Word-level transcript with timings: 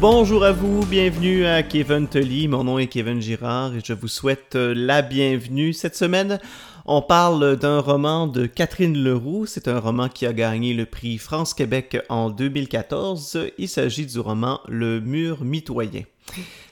Bonjour 0.00 0.44
à 0.44 0.52
vous, 0.52 0.86
bienvenue 0.86 1.44
à 1.44 1.64
Kevin 1.64 2.06
Tully. 2.06 2.46
Mon 2.46 2.62
nom 2.62 2.78
est 2.78 2.86
Kevin 2.86 3.20
Girard 3.20 3.74
et 3.74 3.80
je 3.84 3.92
vous 3.92 4.06
souhaite 4.06 4.54
euh, 4.54 4.72
la 4.72 5.02
bienvenue. 5.02 5.72
Cette 5.72 5.96
semaine, 5.96 6.38
on 6.86 7.02
parle 7.02 7.56
d'un 7.56 7.80
roman 7.80 8.28
de 8.28 8.46
Catherine 8.46 8.96
Leroux. 8.96 9.44
C'est 9.46 9.66
un 9.66 9.80
roman 9.80 10.08
qui 10.08 10.24
a 10.24 10.32
gagné 10.32 10.72
le 10.72 10.86
prix 10.86 11.18
France-Québec 11.18 11.98
en 12.08 12.30
2014. 12.30 13.50
Il 13.58 13.68
s'agit 13.68 14.06
du 14.06 14.20
roman 14.20 14.60
Le 14.68 15.00
mur 15.00 15.42
mitoyen. 15.44 16.04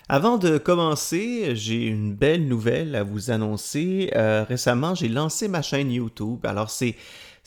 Avant 0.08 0.38
de 0.38 0.56
commencer, 0.56 1.56
j'ai 1.56 1.84
une 1.84 2.14
belle 2.14 2.46
nouvelle 2.46 2.94
à 2.94 3.02
vous 3.02 3.32
annoncer. 3.32 4.08
Euh, 4.14 4.44
récemment, 4.48 4.94
j'ai 4.94 5.08
lancé 5.08 5.48
ma 5.48 5.62
chaîne 5.62 5.90
YouTube. 5.90 6.46
Alors, 6.46 6.70
c'est 6.70 6.94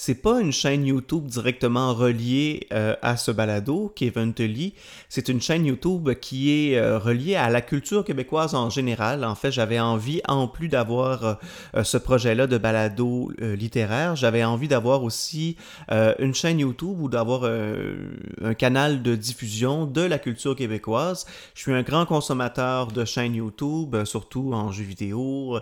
c'est 0.01 0.15
pas 0.15 0.39
une 0.39 0.53
chaîne 0.53 0.85
YouTube 0.85 1.25
directement 1.25 1.93
reliée 1.93 2.67
euh, 2.71 2.95
à 3.01 3.17
ce 3.17 3.31
balado, 3.31 3.91
Kevin 3.97 4.33
Tully. 4.33 4.73
C'est 5.09 5.27
une 5.27 5.41
chaîne 5.41 5.65
YouTube 5.65 6.13
qui 6.21 6.51
est 6.51 6.77
euh, 6.77 6.97
reliée 6.97 7.35
à 7.35 7.49
la 7.49 7.59
culture 7.59 8.05
québécoise 8.05 8.55
en 8.55 8.69
général. 8.69 9.25
En 9.25 9.35
fait, 9.35 9.51
j'avais 9.51 9.77
envie, 9.77 10.21
en 10.25 10.47
plus 10.47 10.69
d'avoir 10.69 11.37
euh, 11.75 11.83
ce 11.83 11.97
projet-là 11.97 12.47
de 12.47 12.57
balado 12.57 13.29
littéraire, 13.39 14.15
j'avais 14.15 14.45
envie 14.45 14.69
d'avoir 14.69 15.03
aussi 15.03 15.57
une 15.89 16.33
chaîne 16.33 16.59
YouTube 16.59 17.01
ou 17.01 17.09
d'avoir 17.09 17.43
un 17.43 18.53
canal 18.53 19.01
de 19.01 19.15
diffusion 19.15 19.85
de 19.85 20.01
la 20.01 20.17
culture 20.17 20.55
québécoise. 20.55 21.25
Je 21.55 21.61
suis 21.61 21.73
un 21.73 21.81
grand 21.81 22.05
consommateur 22.05 22.87
de 22.87 23.03
chaînes 23.03 23.35
YouTube, 23.35 24.05
surtout 24.05 24.53
en 24.53 24.71
jeux 24.71 24.83
vidéo. 24.83 25.59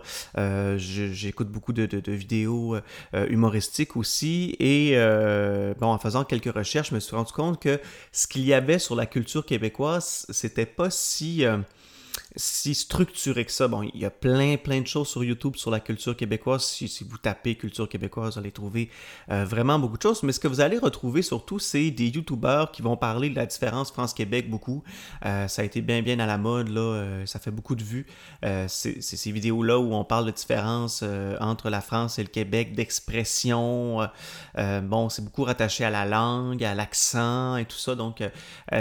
J'écoute 0.77 1.49
beaucoup 1.49 1.73
de, 1.73 1.85
de 1.85 2.11
vidéos 2.11 2.77
humoristiques 3.29 3.95
aussi 3.97 4.26
et 4.59 4.91
euh, 4.93 5.73
bon, 5.79 5.87
en 5.87 5.97
faisant 5.99 6.23
quelques 6.23 6.53
recherches, 6.53 6.89
je 6.89 6.95
me 6.95 6.99
suis 6.99 7.15
rendu 7.15 7.31
compte 7.31 7.61
que 7.61 7.79
ce 8.11 8.27
qu'il 8.27 8.45
y 8.45 8.53
avait 8.53 8.79
sur 8.79 8.95
la 8.95 9.05
culture 9.05 9.45
québécoise, 9.45 10.25
c'était 10.29 10.65
pas 10.65 10.89
si 10.89 11.45
euh, 11.45 11.57
si 12.37 12.75
structuré 12.75 13.45
que 13.45 13.51
ça. 13.51 13.67
Bon, 13.67 13.81
il 13.81 13.99
y 13.99 14.05
a 14.05 14.11
plein, 14.11 14.57
plein 14.57 14.81
de 14.81 14.87
choses 14.87 15.09
sur 15.09 15.23
YouTube 15.23 15.55
sur 15.55 15.71
la 15.71 15.79
culture 15.79 16.15
québécoise. 16.15 16.63
Si, 16.63 17.03
vous 17.03 17.17
tapez 17.17 17.55
culture 17.55 17.89
québécoise, 17.89 18.33
vous 18.33 18.39
allez 18.39 18.51
trouver 18.51 18.89
euh, 19.31 19.43
vraiment 19.43 19.79
beaucoup 19.79 19.97
de 19.97 20.01
choses. 20.01 20.23
Mais 20.23 20.31
ce 20.31 20.39
que 20.39 20.47
vous 20.47 20.61
allez 20.61 20.77
retrouver 20.77 21.23
surtout, 21.23 21.59
c'est 21.59 21.89
des 21.89 22.07
YouTubeurs 22.07 22.71
qui 22.71 22.81
vont 22.81 22.95
parler 22.95 23.29
de 23.29 23.35
la 23.35 23.45
différence 23.45 23.91
France-Québec 23.91 24.49
beaucoup. 24.49 24.83
Euh, 25.25 25.47
ça 25.47 25.63
a 25.63 25.65
été 25.65 25.81
bien, 25.81 26.01
bien 26.01 26.19
à 26.19 26.27
la 26.27 26.37
mode, 26.37 26.69
là. 26.69 26.81
Euh, 26.81 27.25
ça 27.25 27.39
fait 27.39 27.51
beaucoup 27.51 27.75
de 27.75 27.83
vues. 27.83 28.05
c'est 28.67 29.01
ces 29.01 29.31
vidéos-là 29.31 29.79
où 29.79 29.93
on 29.93 30.03
parle 30.03 30.25
de 30.27 30.31
différence 30.31 31.03
entre 31.39 31.69
la 31.69 31.81
France 31.81 32.19
et 32.19 32.23
le 32.23 32.29
Québec, 32.29 32.75
d'expression. 32.75 34.07
bon, 34.55 35.09
c'est 35.09 35.23
beaucoup 35.23 35.43
rattaché 35.43 35.83
à 35.83 35.89
la 35.89 36.05
langue, 36.05 36.63
à 36.63 36.75
l'accent 36.75 37.57
et 37.57 37.65
tout 37.65 37.77
ça. 37.77 37.95
Donc, 37.95 38.23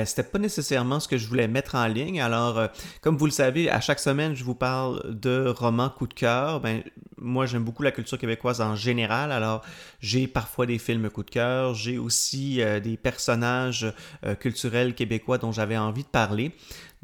c'était 0.05 0.23
pas 0.23 0.39
nécessairement 0.39 1.01
ce 1.01 1.09
que 1.09 1.17
je 1.17 1.27
voulais 1.27 1.49
mettre 1.49 1.75
en 1.75 1.87
ligne. 1.87 2.21
Alors, 2.21 2.69
comme 3.01 3.17
vous 3.17 3.27
le 3.27 3.33
savez, 3.33 3.46
savez, 3.47 3.71
à 3.71 3.81
chaque 3.81 4.01
semaine, 4.01 4.35
je 4.35 4.43
vous 4.43 4.57
parle 4.57 5.15
de 5.15 5.47
romans 5.57 5.89
coup 5.89 6.09
de 6.09 6.15
cœur. 6.15 6.61
Ben, 6.61 6.83
moi, 7.17 7.47
j'aime 7.47 7.63
beaucoup 7.63 7.85
la 7.85 7.93
culture 7.93 8.19
québécoise 8.19 8.61
en 8.61 8.75
général. 8.75 9.31
Alors, 9.31 9.63
j'ai 10.01 10.27
parfois 10.27 10.67
des 10.67 10.79
films 10.79 11.11
coup 11.11 11.23
de 11.23 11.31
cœur. 11.31 11.73
J'ai 11.75 11.97
aussi 11.97 12.61
euh, 12.61 12.81
des 12.81 12.97
personnages 12.97 13.87
euh, 14.25 14.35
culturels 14.35 14.97
québécois 14.97 15.39
dont 15.39 15.53
j'avais 15.53 15.77
envie 15.77 16.03
de 16.03 16.09
parler. 16.09 16.57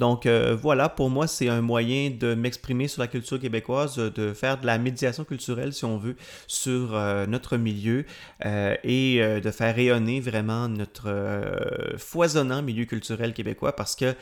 Donc 0.03 0.27
euh, 0.27 0.57
voilà, 0.61 0.89
pour 0.89 1.11
moi, 1.11 1.29
c'est 1.29 1.49
un 1.49 1.61
moyen 1.61 2.11
de 2.11 2.35
m'exprimer 2.35 2.89
sur 2.89 3.03
la 3.03 3.07
culture 3.07 3.39
québécoise, 3.39 3.95
de 3.99 4.33
faire 4.33 4.61
de 4.61 4.67
la 4.67 4.77
médiation 4.77 5.23
culturelle, 5.23 5.73
si 5.73 5.85
on 5.85 5.97
veut, 5.97 6.17
sur 6.49 6.97
euh, 6.97 7.25
notre 7.29 7.57
milieu 7.57 8.05
euh, 8.45 8.75
et 8.83 9.21
de 9.21 9.51
faire 9.53 9.73
rayonner 9.73 10.19
vraiment 10.19 10.67
notre 10.67 11.95
foisonnant 11.99 12.63
milieu 12.63 12.85
culturel 12.85 13.33
québécois 13.33 13.77
parce 13.77 13.95
que 13.95 14.17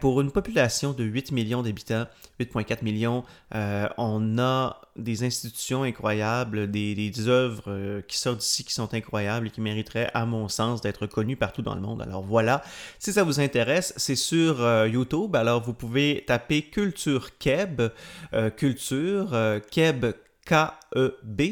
pour 0.00 0.22
une 0.22 0.30
population 0.30 0.94
de 0.94 1.04
8 1.04 1.32
millions 1.32 1.60
d'habitants, 1.60 2.06
8,4 2.40 2.82
millions, 2.82 3.22
on 3.98 4.38
a 4.38 4.80
des 4.98 5.24
institutions 5.24 5.82
incroyables, 5.82 6.70
des, 6.70 7.28
œuvres 7.28 8.00
qui 8.06 8.18
sortent 8.18 8.38
d'ici 8.38 8.64
qui 8.64 8.72
sont 8.72 8.92
incroyables 8.94 9.46
et 9.46 9.50
qui 9.50 9.60
mériteraient, 9.60 10.10
à 10.14 10.26
mon 10.26 10.48
sens, 10.48 10.80
d'être 10.80 11.06
connues 11.06 11.36
partout 11.36 11.62
dans 11.62 11.74
le 11.74 11.80
monde. 11.80 12.02
Alors 12.02 12.22
voilà, 12.22 12.62
si 12.98 13.12
ça 13.12 13.22
vous 13.24 13.40
intéresse, 13.40 13.92
c'est 13.96 14.16
sur 14.16 14.60
YouTube. 14.86 15.34
Alors, 15.36 15.62
vous 15.62 15.74
pouvez 15.74 16.24
taper 16.26 16.62
Culture 16.62 17.38
Keb, 17.38 17.82
euh, 18.34 18.50
Culture, 18.50 19.34
euh, 19.34 19.60
Keb 19.70 20.06
K-E-B, 20.46 21.42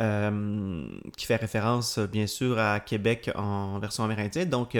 euh, 0.00 0.84
qui 1.16 1.26
fait 1.26 1.36
référence 1.36 1.98
bien 1.98 2.26
sûr 2.26 2.58
à 2.58 2.80
Québec 2.80 3.30
en 3.34 3.78
version 3.78 4.04
amérindienne. 4.04 4.48
Donc, 4.48 4.76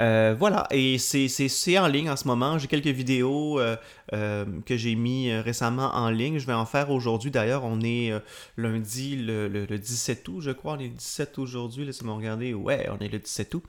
euh, 0.00 0.34
voilà, 0.36 0.66
et 0.70 0.98
c'est 0.98 1.78
en 1.78 1.86
ligne 1.86 2.10
en 2.10 2.16
ce 2.16 2.26
moment. 2.26 2.58
J'ai 2.58 2.66
quelques 2.66 2.86
vidéos 2.86 3.60
euh, 3.60 3.76
euh, 4.12 4.44
que 4.66 4.76
j'ai 4.76 4.94
mis 4.94 5.32
récemment 5.32 5.90
en 5.94 6.10
ligne. 6.10 6.38
Je 6.38 6.46
vais 6.46 6.52
en 6.52 6.66
faire 6.66 6.90
aujourd'hui. 6.90 7.30
D'ailleurs, 7.30 7.64
on 7.64 7.80
est 7.80 8.12
lundi 8.56 9.16
le, 9.16 9.66
17 9.66 10.26
août, 10.28 10.40
je 10.40 10.50
crois. 10.50 10.74
On 10.74 10.78
est 10.78 10.88
le 10.88 10.94
17 10.94 11.38
aujourd'hui. 11.38 11.84
Laissez-moi 11.84 12.14
regarder. 12.14 12.54
Ouais, 12.54 12.88
on 12.90 13.02
est 13.02 13.08
le 13.08 13.18
17 13.18 13.54
août. 13.54 13.64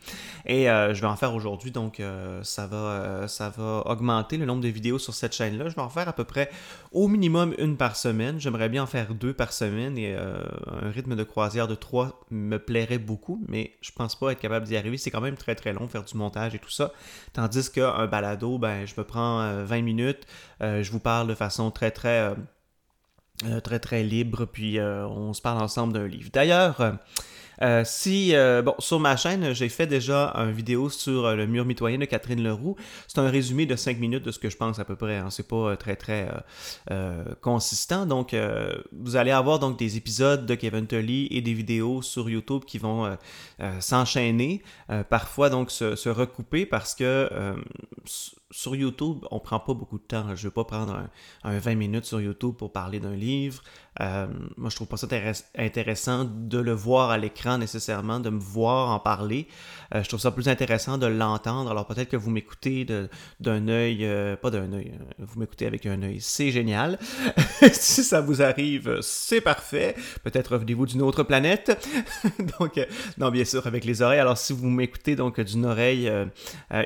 Et 0.45 0.65
je 0.65 0.99
vais 0.99 1.07
en 1.07 1.15
faire 1.15 1.33
aujourd'hui. 1.33 1.71
Donc, 1.71 2.01
ça, 2.41 2.67
va, 2.67 3.27
ça 3.27 3.49
va 3.49 3.83
augmenter 3.85 4.37
le 4.37 4.45
nombre 4.45 4.61
de 4.61 4.69
vidéos 4.69 4.99
sur 4.99 5.13
cette 5.13 5.33
chaîne-là. 5.33 5.69
Je 5.69 5.75
vais 5.75 5.81
en 5.81 5.89
faire 5.89 6.09
à 6.09 6.13
peu 6.13 6.23
près 6.23 6.49
au 6.91 7.07
minimum 7.07 7.53
une 7.59 7.77
par 7.77 7.95
semaine. 7.95 8.39
J'aimerais 8.39 8.69
bien 8.69 8.83
en 8.83 8.87
faire 8.87 9.13
deux 9.13 9.33
par 9.33 9.53
semaine. 9.53 9.97
Et 9.97 10.15
un 10.81 10.89
rythme 10.89 11.15
de 11.15 11.23
croisière 11.23 11.67
de 11.67 11.75
trois 11.75 12.25
me 12.29 12.57
plairait 12.57 12.97
beaucoup. 12.97 13.43
Mais 13.47 13.73
je 13.81 13.91
pense 13.91 14.17
pas 14.17 14.31
être 14.31 14.39
capable 14.39 14.65
d'y 14.65 14.77
arriver. 14.77 14.97
C'est 14.97 15.11
quand 15.11 15.21
même 15.21 15.37
très 15.37 15.55
très 15.55 15.73
long 15.73 15.87
faire 15.87 16.03
du 16.03 16.17
montage 16.17 16.55
et 16.55 16.59
tout 16.59 16.69
ça. 16.69 16.91
Tandis 17.33 17.71
qu'un 17.71 18.07
balado, 18.07 18.57
ben, 18.57 18.85
je 18.85 18.93
me 18.97 19.03
prends 19.03 19.63
20 19.63 19.77
euh, 19.77 19.81
minutes, 19.81 20.25
euh, 20.61 20.83
je 20.83 20.91
vous 20.91 20.99
parle 20.99 21.27
de 21.27 21.35
façon 21.35 21.71
très 21.71 21.91
très 21.91 22.33
euh, 23.43 23.59
très 23.59 23.79
très 23.79 24.03
libre, 24.03 24.45
puis 24.45 24.79
on 24.79 25.33
se 25.33 25.41
parle 25.41 25.61
ensemble 25.61 25.93
d'un 25.93 26.07
livre. 26.07 26.29
D'ailleurs, 26.31 26.97
euh, 27.61 27.83
si, 27.85 28.35
euh, 28.35 28.61
bon, 28.61 28.75
sur 28.79 28.99
ma 28.99 29.15
chaîne, 29.15 29.53
j'ai 29.53 29.69
fait 29.69 29.87
déjà 29.87 30.33
une 30.35 30.51
vidéo 30.51 30.89
sur 30.89 31.25
euh, 31.25 31.35
le 31.35 31.47
mur 31.47 31.65
mitoyen 31.65 31.97
de 31.97 32.05
Catherine 32.05 32.43
Leroux. 32.43 32.75
C'est 33.07 33.19
un 33.19 33.29
résumé 33.29 33.65
de 33.65 33.75
5 33.75 33.99
minutes 33.99 34.23
de 34.23 34.31
ce 34.31 34.39
que 34.39 34.49
je 34.49 34.57
pense 34.57 34.79
à 34.79 34.85
peu 34.85 34.95
près. 34.95 35.17
Hein. 35.17 35.29
C'est 35.29 35.47
pas 35.47 35.75
très, 35.77 35.95
très 35.95 36.29
consistant. 37.41 38.05
Donc, 38.05 38.35
vous 38.91 39.15
allez 39.15 39.31
avoir 39.31 39.59
donc 39.59 39.77
des 39.77 39.97
épisodes 39.97 40.45
de 40.45 40.55
Kevin 40.55 40.87
Tully 40.87 41.27
et 41.31 41.41
des 41.41 41.53
vidéos 41.53 42.01
sur 42.01 42.29
YouTube 42.29 42.63
qui 42.65 42.77
vont 42.77 43.17
s'enchaîner, 43.79 44.61
parfois 45.09 45.49
donc 45.49 45.71
se, 45.71 46.09
recouper 46.09 46.65
parce 46.65 46.95
que 46.95 47.29
sur 48.55 48.73
YouTube, 48.73 49.25
on 49.31 49.39
prend 49.39 49.59
pas 49.59 49.73
beaucoup 49.73 49.97
de 49.97 50.03
temps. 50.03 50.27
Je 50.33 50.45
ne 50.45 50.49
vais 50.49 50.53
pas 50.53 50.63
prendre 50.63 51.09
un, 51.43 51.59
20 51.59 51.75
minutes 51.75 52.05
sur 52.05 52.21
YouTube 52.21 52.53
pour 52.57 52.71
parler 52.71 53.01
d'un 53.01 53.15
livre. 53.15 53.61
Euh, 54.01 54.27
moi, 54.55 54.69
je 54.69 54.75
trouve 54.75 54.87
pas 54.87 54.97
ça 54.97 55.07
intéressant 55.57 56.25
de 56.25 56.57
le 56.57 56.71
voir 56.71 57.09
à 57.09 57.17
l'écran 57.17 57.57
nécessairement, 57.57 58.19
de 58.21 58.29
me 58.29 58.39
voir 58.39 58.91
en 58.91 58.99
parler. 58.99 59.47
Euh, 59.93 60.03
je 60.03 60.07
trouve 60.07 60.21
ça 60.21 60.31
plus 60.31 60.47
intéressant 60.47 60.97
de 60.97 61.05
l'entendre. 61.05 61.69
Alors 61.69 61.85
peut-être 61.85 62.09
que 62.09 62.17
vous 62.17 62.29
m'écoutez 62.29 62.85
d'un 62.85 63.67
œil, 63.67 64.05
euh, 64.05 64.37
pas 64.37 64.51
d'un 64.51 64.71
œil, 64.71 64.93
vous 65.19 65.39
m'écoutez 65.39 65.65
avec 65.65 65.85
un 65.85 66.01
œil, 66.01 66.19
c'est 66.21 66.51
génial. 66.51 66.97
si 67.73 68.03
ça 68.03 68.21
vous 68.21 68.41
arrive, 68.41 68.99
c'est 69.01 69.41
parfait. 69.41 69.95
Peut-être 70.23 70.53
revenez-vous 70.53 70.85
d'une 70.85 71.01
autre 71.01 71.23
planète. 71.23 71.77
donc, 72.59 72.79
non, 73.17 73.31
bien 73.31 73.45
sûr, 73.45 73.67
avec 73.67 73.83
les 73.83 74.01
oreilles. 74.01 74.19
Alors 74.19 74.37
si 74.37 74.53
vous 74.53 74.69
m'écoutez 74.69 75.17
donc 75.17 75.41
d'une 75.41 75.65
oreille 75.65 76.09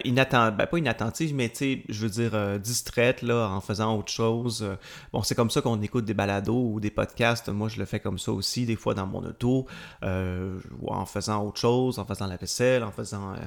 inattentive, 0.04 0.58
ben, 0.58 0.66
pas 0.66 0.78
inattentive, 0.78 1.36
mais 1.36 1.50
je 1.90 2.02
veux 2.02 2.10
dire 2.10 2.60
distraite 2.60 3.22
là, 3.22 3.48
en 3.50 3.62
faisant 3.62 3.98
autre 3.98 4.12
chose. 4.12 4.66
bon, 5.14 5.24
c'est 5.24 5.36
comme 5.36 5.50
ça 5.50 5.62
qu'on 5.62 5.82
écoute 5.82 6.06
des 6.06 6.14
balados 6.14 6.72
ou 6.74 6.80
des 6.80 6.90
podcast, 6.90 7.50
moi 7.50 7.70
je 7.70 7.80
le 7.80 7.86
fais 7.86 8.00
comme 8.00 8.20
ça 8.20 8.32
aussi, 8.32 8.66
des 8.66 8.76
fois 8.76 8.94
dans 8.94 9.08
mon 9.08 9.20
auto, 9.20 9.66
euh, 10.04 10.60
en 10.88 11.06
faisant 11.06 11.44
autre 11.46 11.60
chose, 11.60 12.00
en 12.00 12.06
faisant 12.06 12.28
la 12.28 12.38
vaisselle, 12.38 12.84
en 12.84 12.92
faisant 12.92 13.34
euh, 13.34 13.38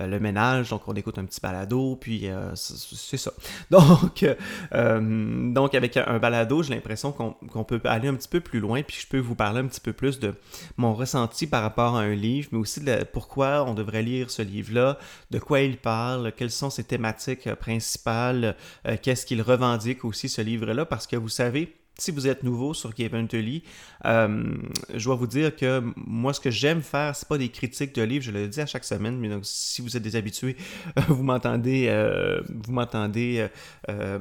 euh, 0.00 0.06
le 0.06 0.20
ménage, 0.20 0.70
donc 0.70 0.82
on 0.86 0.94
écoute 0.94 1.18
un 1.18 1.24
petit 1.24 1.40
balado, 1.40 1.96
puis 1.96 2.28
c'est 2.54 3.16
ça. 3.16 3.32
Donc, 3.70 4.24
donc 4.72 5.74
avec 5.74 5.96
un, 5.96 6.18
balado, 6.18 6.62
j'ai 6.62 6.74
l'impression 6.74 7.12
qu'on 7.12 7.64
peut 7.64 7.80
aller 7.84 8.08
un 8.08 8.14
petit 8.14 8.28
peu 8.28 8.40
plus 8.40 8.60
loin, 8.60 8.82
puis 8.82 8.98
je 9.00 9.06
peux 9.06 9.18
vous 9.18 9.34
parler 9.34 9.60
un 9.60 9.66
petit 9.66 9.80
peu 9.80 9.92
plus 9.92 10.18
de 10.18 10.34
mon 10.76 10.94
ressenti 10.94 11.46
par 11.46 11.62
rapport 11.62 11.96
à 11.96 12.00
un 12.00 12.14
livre, 12.14 12.48
mais 12.52 12.58
aussi 12.58 12.80
de 12.80 13.04
pourquoi 13.12 13.64
on 13.64 13.74
devrait 13.74 14.02
lire 14.02 14.30
ce 14.30 14.42
livre-là, 14.42 14.98
de 15.30 15.38
quoi 15.38 15.60
il 15.60 15.76
parle, 15.76 16.32
quelles 16.32 16.50
sont 16.50 16.70
ses 16.70 16.84
thématiques 16.84 17.48
principales, 17.56 18.56
qu'est-ce 19.02 19.26
qu'il 19.26 19.42
revendique 19.42 20.04
aussi 20.04 20.28
ce 20.28 20.42
livre-là, 20.42 20.84
parce 20.84 21.06
que 21.06 21.16
vous 21.16 21.28
savez, 21.28 21.74
si 22.00 22.10
vous 22.10 22.26
êtes 22.26 22.42
nouveau 22.42 22.74
sur 22.74 22.94
Kevin 22.94 23.28
Tully, 23.28 23.62
euh, 24.06 24.54
je 24.94 25.04
dois 25.04 25.16
vous 25.16 25.26
dire 25.26 25.54
que 25.54 25.82
moi, 25.96 26.32
ce 26.32 26.40
que 26.40 26.50
j'aime 26.50 26.82
faire, 26.82 27.14
c'est 27.14 27.28
pas 27.28 27.38
des 27.38 27.50
critiques 27.50 27.94
de 27.94 28.02
livres, 28.02 28.24
je 28.24 28.30
le 28.30 28.48
dis 28.48 28.60
à 28.60 28.66
chaque 28.66 28.84
semaine, 28.84 29.18
mais 29.18 29.28
donc 29.28 29.42
si 29.44 29.82
vous 29.82 29.96
êtes 29.96 30.02
des 30.02 30.16
habitués, 30.16 30.56
vous 31.08 31.22
m'entendez, 31.22 31.86
euh, 31.88 32.40
vous 32.48 32.72
m'entendez 32.72 33.46
euh, 33.88 34.18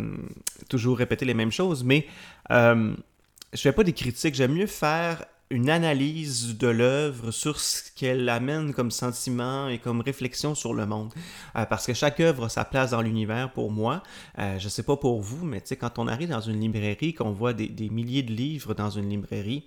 toujours 0.69 0.97
répéter 0.97 1.25
les 1.25 1.33
mêmes 1.33 1.51
choses, 1.51 1.83
mais 1.83 2.05
je 2.51 3.61
fais 3.61 3.71
pas 3.71 3.83
des 3.83 3.93
critiques, 3.93 4.35
j'aime 4.35 4.53
mieux 4.53 4.67
faire 4.67 5.25
une 5.51 5.69
analyse 5.69 6.57
de 6.57 6.67
l'œuvre 6.67 7.31
sur 7.31 7.59
ce 7.59 7.81
qu'elle 7.95 8.29
amène 8.29 8.73
comme 8.73 8.91
sentiment 8.91 9.67
et 9.67 9.79
comme 9.79 10.01
réflexion 10.01 10.53
sur 10.53 10.73
le 10.73 10.85
monde. 10.85 11.11
Euh, 11.55 11.65
parce 11.65 11.87
que 11.87 11.93
chaque 11.93 12.19
œuvre 12.19 12.45
a 12.45 12.49
sa 12.49 12.65
place 12.65 12.91
dans 12.91 13.01
l'univers 13.01 13.51
pour 13.51 13.71
moi. 13.71 14.03
Euh, 14.37 14.59
je 14.59 14.69
sais 14.69 14.83
pas 14.83 14.97
pour 14.97 15.21
vous, 15.21 15.45
mais 15.45 15.61
quand 15.79 15.97
on 15.97 16.07
arrive 16.07 16.29
dans 16.29 16.41
une 16.41 16.59
librairie, 16.59 17.13
qu'on 17.13 17.31
voit 17.31 17.53
des 17.53 17.89
milliers 17.89 18.23
de 18.23 18.31
livres 18.31 18.73
dans 18.75 18.91
une 18.91 19.09
librairie, 19.09 19.65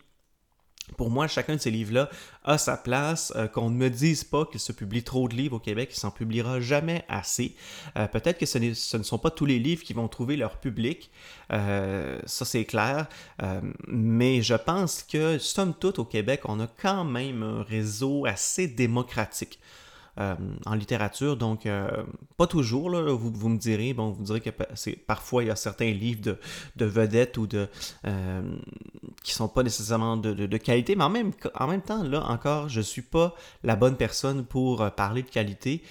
pour 0.97 1.11
moi, 1.11 1.27
chacun 1.29 1.55
de 1.55 1.61
ces 1.61 1.71
livres-là 1.71 2.11
a 2.45 2.59
sa 2.59 2.77
place. 2.77 3.33
Euh, 3.37 3.47
qu'on 3.47 3.71
ne 3.71 3.77
me 3.77 3.89
dise 3.89 4.25
pas 4.25 4.45
qu'il 4.45 4.61
se 4.61 4.73
publie 4.73 5.03
trop 5.03 5.29
de 5.29 5.35
livres 5.35 5.57
au 5.57 5.61
Québec, 5.61 5.91
il 5.93 5.99
s'en 5.99 6.11
publiera 6.11 6.61
jamais 6.61 7.05
assez. 7.09 7.55
Euh, 7.97 8.07
peut-être 8.07 8.39
que 8.39 8.47
ce, 8.47 8.59
ne 8.59 9.03
sont 9.03 9.19
pas 9.19 9.31
tous 9.31 9.47
les 9.47 9.59
livres 9.59 9.83
qui 9.83 9.93
vont 9.93 10.09
trouver 10.09 10.37
leur 10.37 10.59
public, 10.59 11.11
euh, 11.53 12.19
ça 12.27 12.45
c'est 12.45 12.65
clair. 12.65 13.07
mais 13.87 14.43
je 14.43 14.55
pense 14.55 15.03
que, 15.03 15.39
somme 15.39 15.75
toute, 15.75 15.99
au 15.99 16.05
Québec, 16.05 16.43
on 16.45 16.61
a 16.61 16.67
quand 16.67 17.05
même 17.05 17.43
un 17.43 17.63
réseau 17.63 18.27
assez 18.27 18.67
démocratique. 18.67 19.59
Euh, 20.21 20.35
en 20.67 20.75
littérature. 20.75 21.39
Donc, 21.39 21.65
euh, 21.65 21.89
pas 22.37 22.47
toujours, 22.47 22.91
vous, 22.91 23.33
vous, 23.33 23.49
me 23.49 23.57
direz, 23.57 23.95
bon, 23.95 24.11
vous 24.11 24.25
direz 24.25 24.43
que 24.43 24.51
parfois 25.07 25.43
il 25.43 25.47
y 25.47 25.51
a 25.51 25.57
certains 25.57 25.91
livres 25.91 26.21
de, 26.21 26.39
de 26.77 26.85
vedettes 26.85 27.39
ou 27.39 27.47
de 27.47 27.67
euh, 28.07 28.43
qui 29.25 29.33
sont 29.33 29.49
pas 29.49 29.63
nécessairement 29.63 30.19
de, 30.19 30.35
de, 30.35 30.57
qualité, 30.59 30.97
mais 30.97 31.05
en 31.05 31.09
même, 31.09 31.31
en 31.55 31.67
même 31.67 31.81
temps, 31.81 32.03
là 32.03 32.27
encore, 32.27 32.69
je 32.69 32.83
suis 32.83 33.01
pas 33.01 33.35
la 33.63 33.75
bonne 33.75 33.97
personne 33.97 34.45
pour 34.45 34.91
parler 34.91 35.23
de 35.23 35.31
qualité 35.31 35.83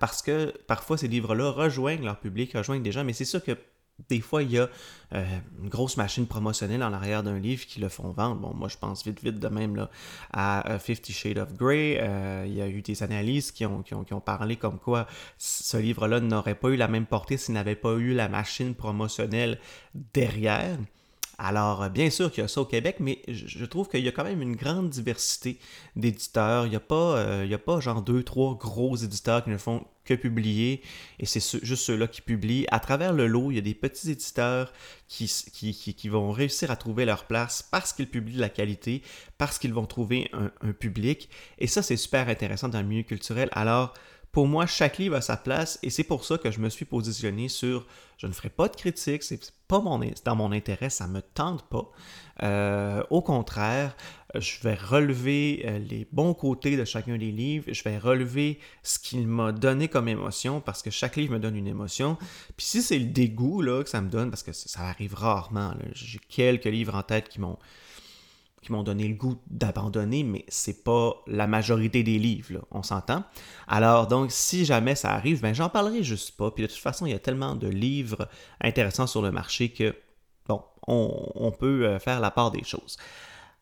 parce 0.00 0.22
que 0.22 0.54
parfois 0.66 0.96
ces 0.96 1.08
livres-là 1.08 1.50
rejoignent 1.50 2.02
leur 2.02 2.18
public, 2.18 2.54
rejoignent 2.54 2.82
des 2.82 2.92
gens, 2.92 3.04
mais 3.04 3.12
c'est 3.12 3.26
sûr 3.26 3.44
que 3.44 3.58
des 4.08 4.20
fois, 4.20 4.42
il 4.42 4.52
y 4.52 4.58
a 4.58 4.68
euh, 5.14 5.24
une 5.62 5.68
grosse 5.68 5.96
machine 5.96 6.26
promotionnelle 6.26 6.82
en 6.82 6.92
arrière 6.92 7.22
d'un 7.22 7.38
livre 7.38 7.66
qui 7.66 7.80
le 7.80 7.88
font 7.88 8.10
vendre. 8.10 8.40
Bon, 8.40 8.54
moi, 8.54 8.68
je 8.68 8.76
pense 8.76 9.04
vite, 9.04 9.22
vite 9.22 9.38
de 9.38 9.48
même 9.48 9.74
là, 9.74 9.90
à 10.32 10.70
euh, 10.70 10.78
Fifty 10.78 11.12
Shades 11.12 11.38
of 11.38 11.54
Grey. 11.54 11.98
Euh, 12.00 12.44
il 12.46 12.54
y 12.54 12.60
a 12.60 12.68
eu 12.68 12.82
des 12.82 13.02
analyses 13.02 13.52
qui 13.52 13.64
ont, 13.64 13.82
parlé 14.24 14.56
comme 14.56 14.78
quoi 14.78 15.06
ce 15.38 15.76
livre-là 15.76 16.20
n'aurait 16.20 16.54
pas 16.54 16.68
eu 16.68 16.76
la 16.76 16.88
même 16.88 17.06
portée 17.06 17.36
s'il 17.36 17.54
n'avait 17.54 17.74
pas 17.74 17.94
eu 17.94 18.12
la 18.12 18.28
machine 18.28 18.74
promotionnelle 18.74 19.58
derrière. 19.94 20.78
Alors, 21.38 21.82
euh, 21.82 21.88
bien 21.88 22.08
sûr 22.08 22.30
qu'il 22.30 22.42
y 22.42 22.44
a 22.44 22.48
ça 22.48 22.60
au 22.62 22.64
Québec, 22.64 22.96
mais 22.98 23.20
je 23.28 23.64
trouve 23.66 23.88
qu'il 23.88 24.04
y 24.04 24.08
a 24.08 24.12
quand 24.12 24.24
même 24.24 24.40
une 24.40 24.56
grande 24.56 24.88
diversité 24.88 25.58
d'éditeurs. 25.94 26.66
Il 26.66 26.70
n'y 26.70 26.76
a, 26.76 26.80
pas, 26.80 27.18
euh, 27.18 27.54
a 27.54 27.58
pas 27.58 27.80
genre 27.80 28.02
deux, 28.02 28.22
trois 28.22 28.54
gros 28.54 28.96
éditeurs 28.96 29.44
qui 29.44 29.50
ne 29.50 29.58
font 29.58 29.84
que 30.04 30.14
publier, 30.14 30.82
et 31.18 31.26
c'est 31.26 31.40
juste 31.64 31.82
ceux-là 31.82 32.06
qui 32.06 32.20
publient. 32.22 32.64
À 32.70 32.78
travers 32.78 33.12
le 33.12 33.26
lot, 33.26 33.50
il 33.50 33.56
y 33.56 33.58
a 33.58 33.62
des 33.62 33.74
petits 33.74 34.12
éditeurs 34.12 34.72
qui, 35.08 35.28
vont 36.08 36.30
réussir 36.30 36.70
à 36.70 36.76
trouver 36.76 37.04
leur 37.04 37.24
place 37.24 37.66
parce 37.68 37.92
qu'ils 37.92 38.08
publient 38.08 38.36
de 38.36 38.40
la 38.40 38.48
qualité, 38.48 39.02
parce 39.36 39.58
qu'ils 39.58 39.74
vont 39.74 39.84
trouver 39.84 40.30
un, 40.32 40.52
un 40.60 40.72
public, 40.72 41.28
et 41.58 41.66
ça, 41.66 41.82
c'est 41.82 41.96
super 41.96 42.28
intéressant 42.28 42.68
dans 42.68 42.80
le 42.80 42.86
milieu 42.86 43.02
culturel. 43.02 43.48
Alors, 43.50 43.94
pour 44.36 44.46
moi, 44.46 44.66
chaque 44.66 44.98
livre 44.98 45.16
a 45.16 45.22
sa 45.22 45.38
place 45.38 45.78
et 45.82 45.88
c'est 45.88 46.04
pour 46.04 46.26
ça 46.26 46.36
que 46.36 46.50
je 46.50 46.60
me 46.60 46.68
suis 46.68 46.84
positionné 46.84 47.48
sur 47.48 47.86
je 48.18 48.26
ne 48.26 48.32
ferai 48.32 48.50
pas 48.50 48.68
de 48.68 48.76
critique, 48.76 49.22
c'est 49.22 49.40
pas 49.66 49.80
mon, 49.80 49.98
dans 50.26 50.36
mon 50.36 50.52
intérêt, 50.52 50.90
ça 50.90 51.06
me 51.06 51.22
tente 51.22 51.66
pas. 51.70 51.90
Euh, 52.42 53.02
au 53.08 53.22
contraire, 53.22 53.96
je 54.34 54.60
vais 54.60 54.74
relever 54.74 55.64
euh, 55.64 55.78
les 55.78 56.06
bons 56.12 56.34
côtés 56.34 56.76
de 56.76 56.84
chacun 56.84 57.16
des 57.16 57.32
livres, 57.32 57.64
je 57.72 57.82
vais 57.82 57.96
relever 57.96 58.60
ce 58.82 58.98
qu'il 58.98 59.26
m'a 59.26 59.52
donné 59.52 59.88
comme 59.88 60.06
émotion 60.06 60.60
parce 60.60 60.82
que 60.82 60.90
chaque 60.90 61.16
livre 61.16 61.32
me 61.32 61.38
donne 61.38 61.56
une 61.56 61.66
émotion. 61.66 62.18
Puis 62.58 62.66
si 62.66 62.82
c'est 62.82 62.98
le 62.98 63.06
dégoût 63.06 63.62
là, 63.62 63.82
que 63.82 63.88
ça 63.88 64.02
me 64.02 64.10
donne, 64.10 64.28
parce 64.28 64.42
que 64.42 64.52
ça 64.52 64.82
arrive 64.82 65.14
rarement, 65.14 65.72
j'ai 65.94 66.18
quelques 66.28 66.66
livres 66.66 66.94
en 66.94 67.02
tête 67.02 67.30
qui 67.30 67.40
m'ont 67.40 67.56
m'ont 68.72 68.82
donné 68.82 69.06
le 69.08 69.14
goût 69.14 69.36
d'abandonner, 69.48 70.22
mais 70.22 70.44
c'est 70.48 70.84
pas 70.84 71.22
la 71.26 71.46
majorité 71.46 72.02
des 72.02 72.18
livres, 72.18 72.66
on 72.70 72.82
s'entend? 72.82 73.24
Alors 73.68 74.06
donc, 74.06 74.30
si 74.32 74.64
jamais 74.64 74.94
ça 74.94 75.12
arrive, 75.12 75.40
ben 75.40 75.54
j'en 75.54 75.68
parlerai 75.68 76.02
juste 76.02 76.36
pas. 76.36 76.50
Puis 76.50 76.62
de 76.62 76.68
toute 76.68 76.78
façon, 76.78 77.06
il 77.06 77.12
y 77.12 77.14
a 77.14 77.18
tellement 77.18 77.54
de 77.54 77.68
livres 77.68 78.28
intéressants 78.60 79.06
sur 79.06 79.22
le 79.22 79.30
marché 79.30 79.70
que, 79.70 79.94
bon, 80.48 80.62
on, 80.86 81.50
peut 81.50 81.86
euh, 81.86 81.98
faire 81.98 82.20
la 82.20 82.30
part 82.30 82.50
des 82.50 82.64
choses. 82.64 82.96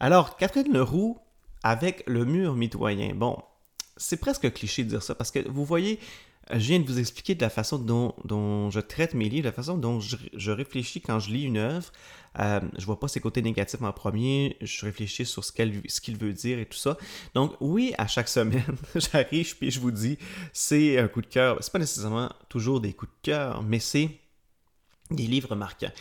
Alors, 0.01 0.37
Catherine 0.37 0.73
Leroux, 0.73 1.19
avec 1.63 2.05
le 2.07 2.25
mur 2.25 2.55
mitoyen, 2.55 3.15
bon, 3.15 3.39
c'est 3.97 4.19
presque 4.19 4.53
cliché 4.53 4.85
de 4.85 4.91
dire 4.91 5.03
ça, 5.03 5.15
parce 5.15 5.31
que 5.31 5.49
vous 5.49 5.65
voyez, 5.65 5.99
je 6.53 6.59
viens 6.59 6.79
de 6.79 6.87
vous 6.87 6.99
expliquer 6.99 7.35
de 7.35 7.41
la 7.41 7.51
façon 7.51 7.79
dont, 7.79 8.71
je 8.71 8.81
traite 8.81 9.15
mes 9.15 9.29
livres, 9.29 9.45
de 9.45 9.49
la 9.49 9.53
façon 9.53 9.79
dont 9.79 10.01
je, 10.01 10.51
réfléchis 10.51 11.01
quand 11.01 11.19
je 11.19 11.31
lis 11.31 11.45
une 11.45 11.57
œuvre. 11.57 11.91
Euh, 12.41 12.61
je 12.77 12.85
vois 12.85 12.99
pas 12.99 13.09
ses 13.09 13.21
côtés 13.21 13.43
négatifs 13.43 13.81
en 13.81 13.93
premier, 13.93 14.57
je 14.61 14.85
réfléchis 14.85 15.25
sur 15.25 15.45
ce 15.45 15.53
qu'il 15.53 16.17
veut 16.19 16.33
dire 16.33 16.59
et 16.59 16.67
tout 16.67 16.77
ça. 16.77 16.99
Donc 17.35 17.55
oui, 17.61 17.95
à 17.97 18.07
chaque 18.07 18.29
semaine, 18.29 18.77
j'arrive 18.97 19.57
puis 19.57 19.71
je 19.71 19.81
vous 19.81 19.93
dis, 19.93 20.19
c'est 20.53 20.99
un 20.99 21.09
coup 21.09 21.23
de 21.23 21.27
cœur. 21.27 21.59
C'est 21.61 21.73
pas 21.73 21.79
nécessairement 21.79 22.31
toujours 22.49 22.81
des 22.81 22.93
coups 22.93 23.13
de 23.13 23.31
cœur, 23.31 23.63
mais 23.63 23.79
c'est 23.79 24.11
des 25.11 25.27
livres 25.27 25.55
marquants. 25.55 25.93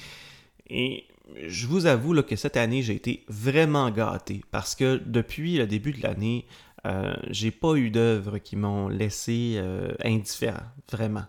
Et 0.67 1.05
je 1.45 1.67
vous 1.67 1.85
avoue 1.85 2.21
que 2.23 2.35
cette 2.35 2.57
année, 2.57 2.81
j'ai 2.81 2.95
été 2.95 3.23
vraiment 3.27 3.89
gâté 3.91 4.41
parce 4.51 4.75
que 4.75 5.01
depuis 5.05 5.57
le 5.57 5.67
début 5.67 5.93
de 5.93 6.01
l'année, 6.01 6.45
euh, 6.85 7.13
j'ai 7.29 7.51
pas 7.51 7.75
eu 7.75 7.89
d'œuvres 7.89 8.37
qui 8.39 8.55
m'ont 8.55 8.87
laissé 8.87 9.55
euh, 9.57 9.93
indifférent, 10.03 10.63
vraiment. 10.91 11.25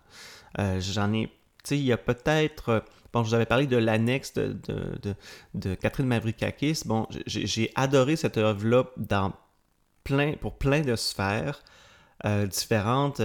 Euh, 0.58 0.80
j'en 0.80 1.12
ai, 1.12 1.26
tu 1.26 1.32
sais, 1.64 1.78
il 1.78 1.84
y 1.84 1.92
a 1.92 1.96
peut-être, 1.96 2.84
bon, 3.12 3.22
je 3.22 3.28
vous 3.28 3.34
avais 3.34 3.46
parlé 3.46 3.66
de 3.66 3.76
l'annexe 3.76 4.34
de, 4.34 4.56
de, 5.02 5.14
de, 5.54 5.74
Catherine 5.74 6.06
Mavrikakis. 6.06 6.82
Bon, 6.86 7.06
j'ai 7.26 7.70
adoré 7.76 8.16
cette 8.16 8.36
œuvre-là 8.36 8.84
plein, 10.02 10.32
pour 10.34 10.58
plein 10.58 10.80
de 10.80 10.96
sphères. 10.96 11.62
Différentes, 12.48 13.20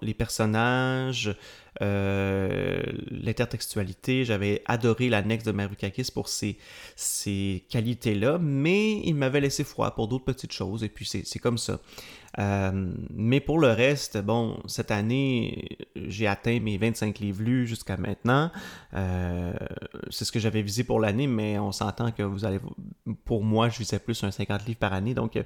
les 0.00 0.14
personnages, 0.14 1.34
euh, 1.82 2.80
l'intertextualité. 3.10 4.24
J'avais 4.24 4.62
adoré 4.66 5.08
l'annexe 5.08 5.42
de 5.44 5.50
Mavrikakis 5.50 6.10
pour 6.12 6.28
ses, 6.28 6.56
ses 6.94 7.64
qualités-là, 7.68 8.38
mais 8.40 9.00
il 9.04 9.16
m'avait 9.16 9.40
laissé 9.40 9.64
froid 9.64 9.90
pour 9.92 10.06
d'autres 10.06 10.24
petites 10.24 10.52
choses, 10.52 10.84
et 10.84 10.88
puis 10.88 11.04
c'est 11.04 11.38
comme 11.40 11.58
ça. 11.58 11.80
Euh, 12.38 12.92
mais 13.10 13.40
pour 13.40 13.58
le 13.58 13.68
reste, 13.68 14.18
bon, 14.18 14.58
cette 14.66 14.90
année, 14.90 15.78
j'ai 15.94 16.26
atteint 16.26 16.58
mes 16.60 16.76
25 16.78 17.18
livres 17.18 17.42
lus 17.42 17.66
jusqu'à 17.66 17.96
maintenant. 17.96 18.50
Euh, 18.94 19.52
c'est 20.10 20.24
ce 20.24 20.32
que 20.32 20.40
j'avais 20.40 20.62
visé 20.62 20.84
pour 20.84 21.00
l'année, 21.00 21.26
mais 21.26 21.58
on 21.58 21.72
s'entend 21.72 22.10
que 22.10 22.22
vous 22.22 22.44
allez. 22.44 22.60
Pour 23.24 23.44
moi, 23.44 23.68
je 23.68 23.78
visais 23.78 23.98
plus 23.98 24.22
un 24.24 24.30
50 24.30 24.66
livres 24.66 24.78
par 24.78 24.92
année. 24.92 25.14
Donc, 25.14 25.38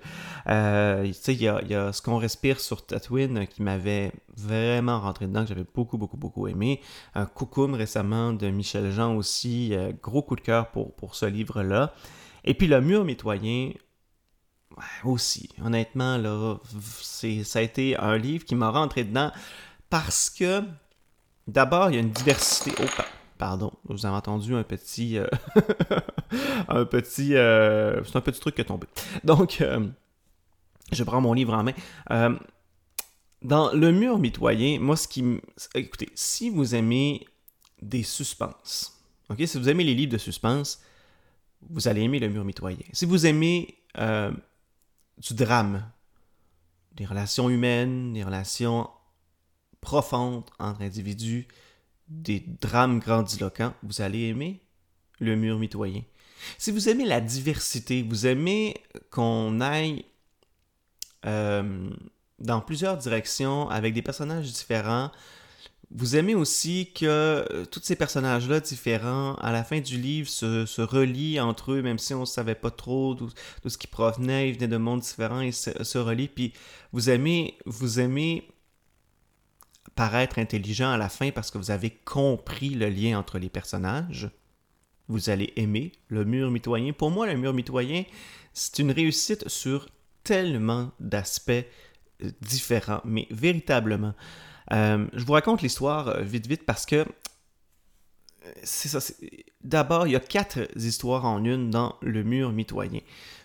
euh, 0.49 1.04
tu 1.04 1.12
sais, 1.12 1.35
il 1.35 1.42
y 1.42 1.49
a, 1.49 1.92
ce 1.92 2.02
qu'on 2.02 2.16
respire 2.16 2.61
sur 2.61 2.85
Tatooine 2.85 3.47
qui 3.47 3.62
m'avait 3.62 4.12
vraiment 4.37 5.00
rentré 5.00 5.26
dedans, 5.26 5.42
que 5.42 5.49
j'avais 5.49 5.66
beaucoup, 5.75 5.99
beaucoup, 5.99 6.16
beaucoup 6.16 6.49
aimé. 6.49 6.80
Un 7.14 7.26
Coucoum 7.26 7.75
récemment 7.75 8.33
de 8.33 8.49
Michel 8.49 8.90
Jean 8.92 9.14
aussi. 9.14 9.75
gros 10.02 10.23
coup 10.23 10.37
de 10.37 10.40
cœur 10.40 10.71
pour, 10.71 10.95
pour 10.95 11.14
ce 11.14 11.26
livre-là. 11.26 11.92
Et 12.45 12.54
puis, 12.54 12.66
Le 12.66 12.80
Mur 12.80 13.04
mitoyen, 13.04 13.73
aussi, 15.04 15.49
honnêtement, 15.64 16.16
là, 16.18 16.58
ça 17.02 17.58
a 17.58 17.62
été 17.62 17.97
un 17.97 18.16
livre 18.16 18.44
qui 18.44 18.54
m'a 18.54 18.70
rentré 18.70 19.04
dedans 19.04 19.32
parce 19.90 20.30
que, 20.30 20.62
d'abord, 21.47 21.90
il 21.90 21.94
y 21.94 21.97
a 21.97 22.00
une 22.00 22.11
diversité. 22.11 22.73
Oh, 22.80 23.02
pardon, 23.38 23.73
vous 23.85 24.04
avez 24.04 24.16
entendu 24.16 24.54
un 24.54 24.62
petit. 24.62 25.18
Euh, 25.18 25.26
un 26.68 26.85
petit. 26.85 27.35
Euh, 27.35 28.02
c'est 28.04 28.16
un 28.16 28.20
petit 28.20 28.40
truc 28.40 28.54
qui 28.54 28.61
est 28.61 28.66
tombé. 28.66 28.87
Donc, 29.25 29.61
euh, 29.61 29.87
je 30.92 31.04
prends 31.04 31.20
mon 31.20 31.32
livre 31.32 31.54
en 31.54 31.64
main. 31.64 32.38
dans 33.42 33.73
Le 33.73 33.92
mur 33.92 34.18
mitoyen, 34.18 34.78
moi, 34.80 34.97
ce 34.97 35.08
qui. 35.08 35.25
Écoutez, 35.75 36.11
si 36.14 36.50
vous 36.50 36.75
aimez 36.75 37.26
des 37.80 38.02
suspens, 38.02 38.52
ok, 39.30 39.42
si 39.47 39.58
vous 39.58 39.68
aimez 39.68 39.85
les 39.85 39.94
livres 39.94 40.12
de 40.12 40.18
suspense, 40.18 40.82
vous 41.70 41.88
allez 41.88 42.02
aimer 42.02 42.18
Le 42.18 42.28
mur 42.28 42.44
mitoyen. 42.44 42.78
Si 42.92 43.06
vous 43.06 43.26
aimez 43.26 43.78
du 45.21 45.35
drame, 45.35 45.91
des 46.93 47.07
relations 47.07 47.49
humaines, 47.49 48.13
des 48.13 48.25
relations 48.25 48.89
profondes 49.81 50.45
entre 50.59 50.83
individus, 50.83 51.47
des 52.09 52.41
drames 52.61 52.99
grandiloquents, 52.99 53.75
vous 53.83 54.01
allez 54.01 54.29
aimer 54.29 54.63
le 55.21 55.37
mur 55.37 55.59
mitoyen. 55.59 56.03
Si 56.57 56.71
vous 56.71 56.89
aimez 56.89 57.05
la 57.05 57.21
diversité, 57.21 58.03
vous 58.03 58.27
aimez 58.27 58.75
qu'on 59.11 59.61
aille 59.61 60.05
euh, 61.27 61.91
dans 62.39 62.61
plusieurs 62.61 62.97
directions 62.97 63.69
avec 63.69 63.95
des 63.95 64.03
personnages 64.03 64.53
différents, 64.53 65.11
vous 65.90 66.16
aimez 66.16 66.35
aussi 66.35 66.92
que 66.92 67.07
euh, 67.07 67.64
tous 67.64 67.80
ces 67.83 67.97
personnages-là 67.97 68.61
différents, 68.61 69.35
à 69.37 69.52
la 69.52 69.64
fin 69.64 69.80
du 69.80 69.97
livre, 69.97 70.28
se, 70.28 70.80
relient 70.80 71.40
entre 71.40 71.73
eux, 71.73 71.83
même 71.83 71.99
si 71.99 72.12
on 72.12 72.21
ne 72.21 72.26
savait 72.26 72.54
pas 72.54 72.71
trop 72.71 73.14
d'où 73.14 73.30
ce 73.66 73.78
qui 73.78 73.87
provenait, 73.87 74.50
ils 74.50 74.54
venaient 74.54 74.68
de 74.68 74.76
mondes 74.76 75.00
différents, 75.00 75.40
ils 75.40 75.54
se, 75.54 75.99
relient. 75.99 76.28
Puis 76.28 76.52
vous 76.92 77.09
aimez, 77.09 77.57
vous 77.64 78.00
aimez 78.00 78.49
paraître 79.95 80.38
intelligent 80.38 80.90
à 80.90 80.99
la 80.99 81.09
fin 81.09 81.30
parce 81.30 81.50
que 81.50 81.59
vous 81.59 81.71
avez 81.71 81.90
compris 81.90 82.71
le 82.71 82.90
lien 82.90 83.18
entre 83.18 83.38
les 83.38 83.49
personnages. 83.49 84.30
Vous 85.09 85.30
allez 85.30 85.54
aimer 85.57 85.92
le 86.09 86.26
mur 86.26 86.50
mitoyen. 86.50 86.92
Pour 86.92 87.11
moi, 87.11 87.26
le 87.26 87.37
mur 87.37 87.54
mitoyen, 87.54 88.04
C'est 88.52 88.78
une 88.78 88.90
réussite 88.90 89.49
sur 89.49 89.88
tellement 90.23 90.90
d'aspects 91.00 91.50
euh, 91.50 92.30
différents, 92.42 93.00
mais 93.04 93.26
véritablement. 93.30 94.14
Euh, 94.73 95.07
je 95.13 95.25
vous 95.25 95.33
raconte 95.33 95.63
l'histoire 95.63 96.09
euh, 96.09 96.23
vite 96.23 96.47
vite 96.47 96.67
parce 96.67 96.87
que 96.87 97.07
c'est 98.63 98.89
ça. 98.89 99.01
D'abord, 99.63 100.07
il 100.07 100.13
y 100.13 100.17
a 100.17 100.21
quatre 100.21 100.61
histoires 100.77 101.25
en 101.25 101.45
une 101.45 101.71
dans 101.71 101.97
le 102.01 102.23
mur 102.23 102.53
mitoyen. 102.53 103.01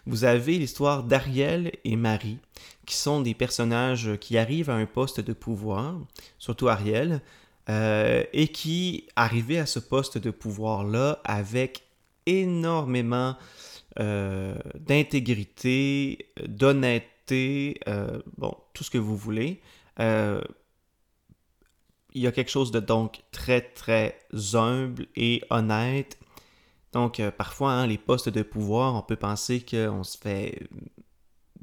Vous 0.06 0.24
avez 0.24 0.58
l'histoire 0.58 1.04
d'Ariel 1.04 1.72
et 1.84 1.96
Marie, 1.96 2.38
qui 2.86 2.96
sont 2.96 3.22
des 3.22 3.34
personnages 3.34 4.18
qui 4.20 4.38
arrivent 4.38 4.70
à 4.70 4.76
un 4.76 4.86
poste 4.86 5.20
de 5.20 5.34
pouvoir, 5.34 5.96
surtout 6.38 6.70
Ariel, 6.70 7.22
et 7.68 8.48
qui 8.54 9.08
arrivaient 9.16 9.58
à 9.58 9.66
ce 9.66 9.80
poste 9.80 10.18
de 10.18 10.30
pouvoir-là 10.30 11.20
avec 11.26 11.84
énormément 12.26 13.36
euh, 14.00 14.56
d'intégrité, 14.80 16.30
d'honnêteté, 16.48 17.80
euh, 17.88 18.22
bon, 18.38 18.56
tout 18.74 18.84
ce 18.84 18.90
que 18.90 18.98
vous 18.98 19.16
voulez. 19.16 19.62
Euh, 22.14 22.16
il 22.16 22.22
y 22.22 22.28
a 22.28 22.32
quelque 22.32 22.52
chose 22.52 22.72
de 22.72 22.80
donc 22.80 23.24
très, 23.32 23.62
très 23.62 24.20
humble 24.54 25.08
et 25.16 25.42
honnête. 25.50 26.18
Donc, 26.92 27.22
parfois, 27.38 27.72
hein, 27.72 27.88
les 27.88 27.98
postes 27.98 28.30
de 28.30 28.44
pouvoir, 28.44 28.96
on 28.96 29.02
peut 29.02 29.16
penser 29.16 29.66
qu'on 29.66 30.04
se 30.04 30.18
fait 30.18 30.68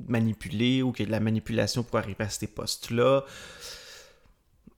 manipuler 0.09 0.83
ou 0.83 0.93
qu'il 0.93 1.05
y 1.05 1.07
a 1.07 1.07
de 1.07 1.13
la 1.13 1.21
manipulation 1.21 1.83
pour 1.83 1.99
arriver 1.99 2.25
à 2.25 2.29
ces 2.29 2.49
postes-là. 2.49 3.25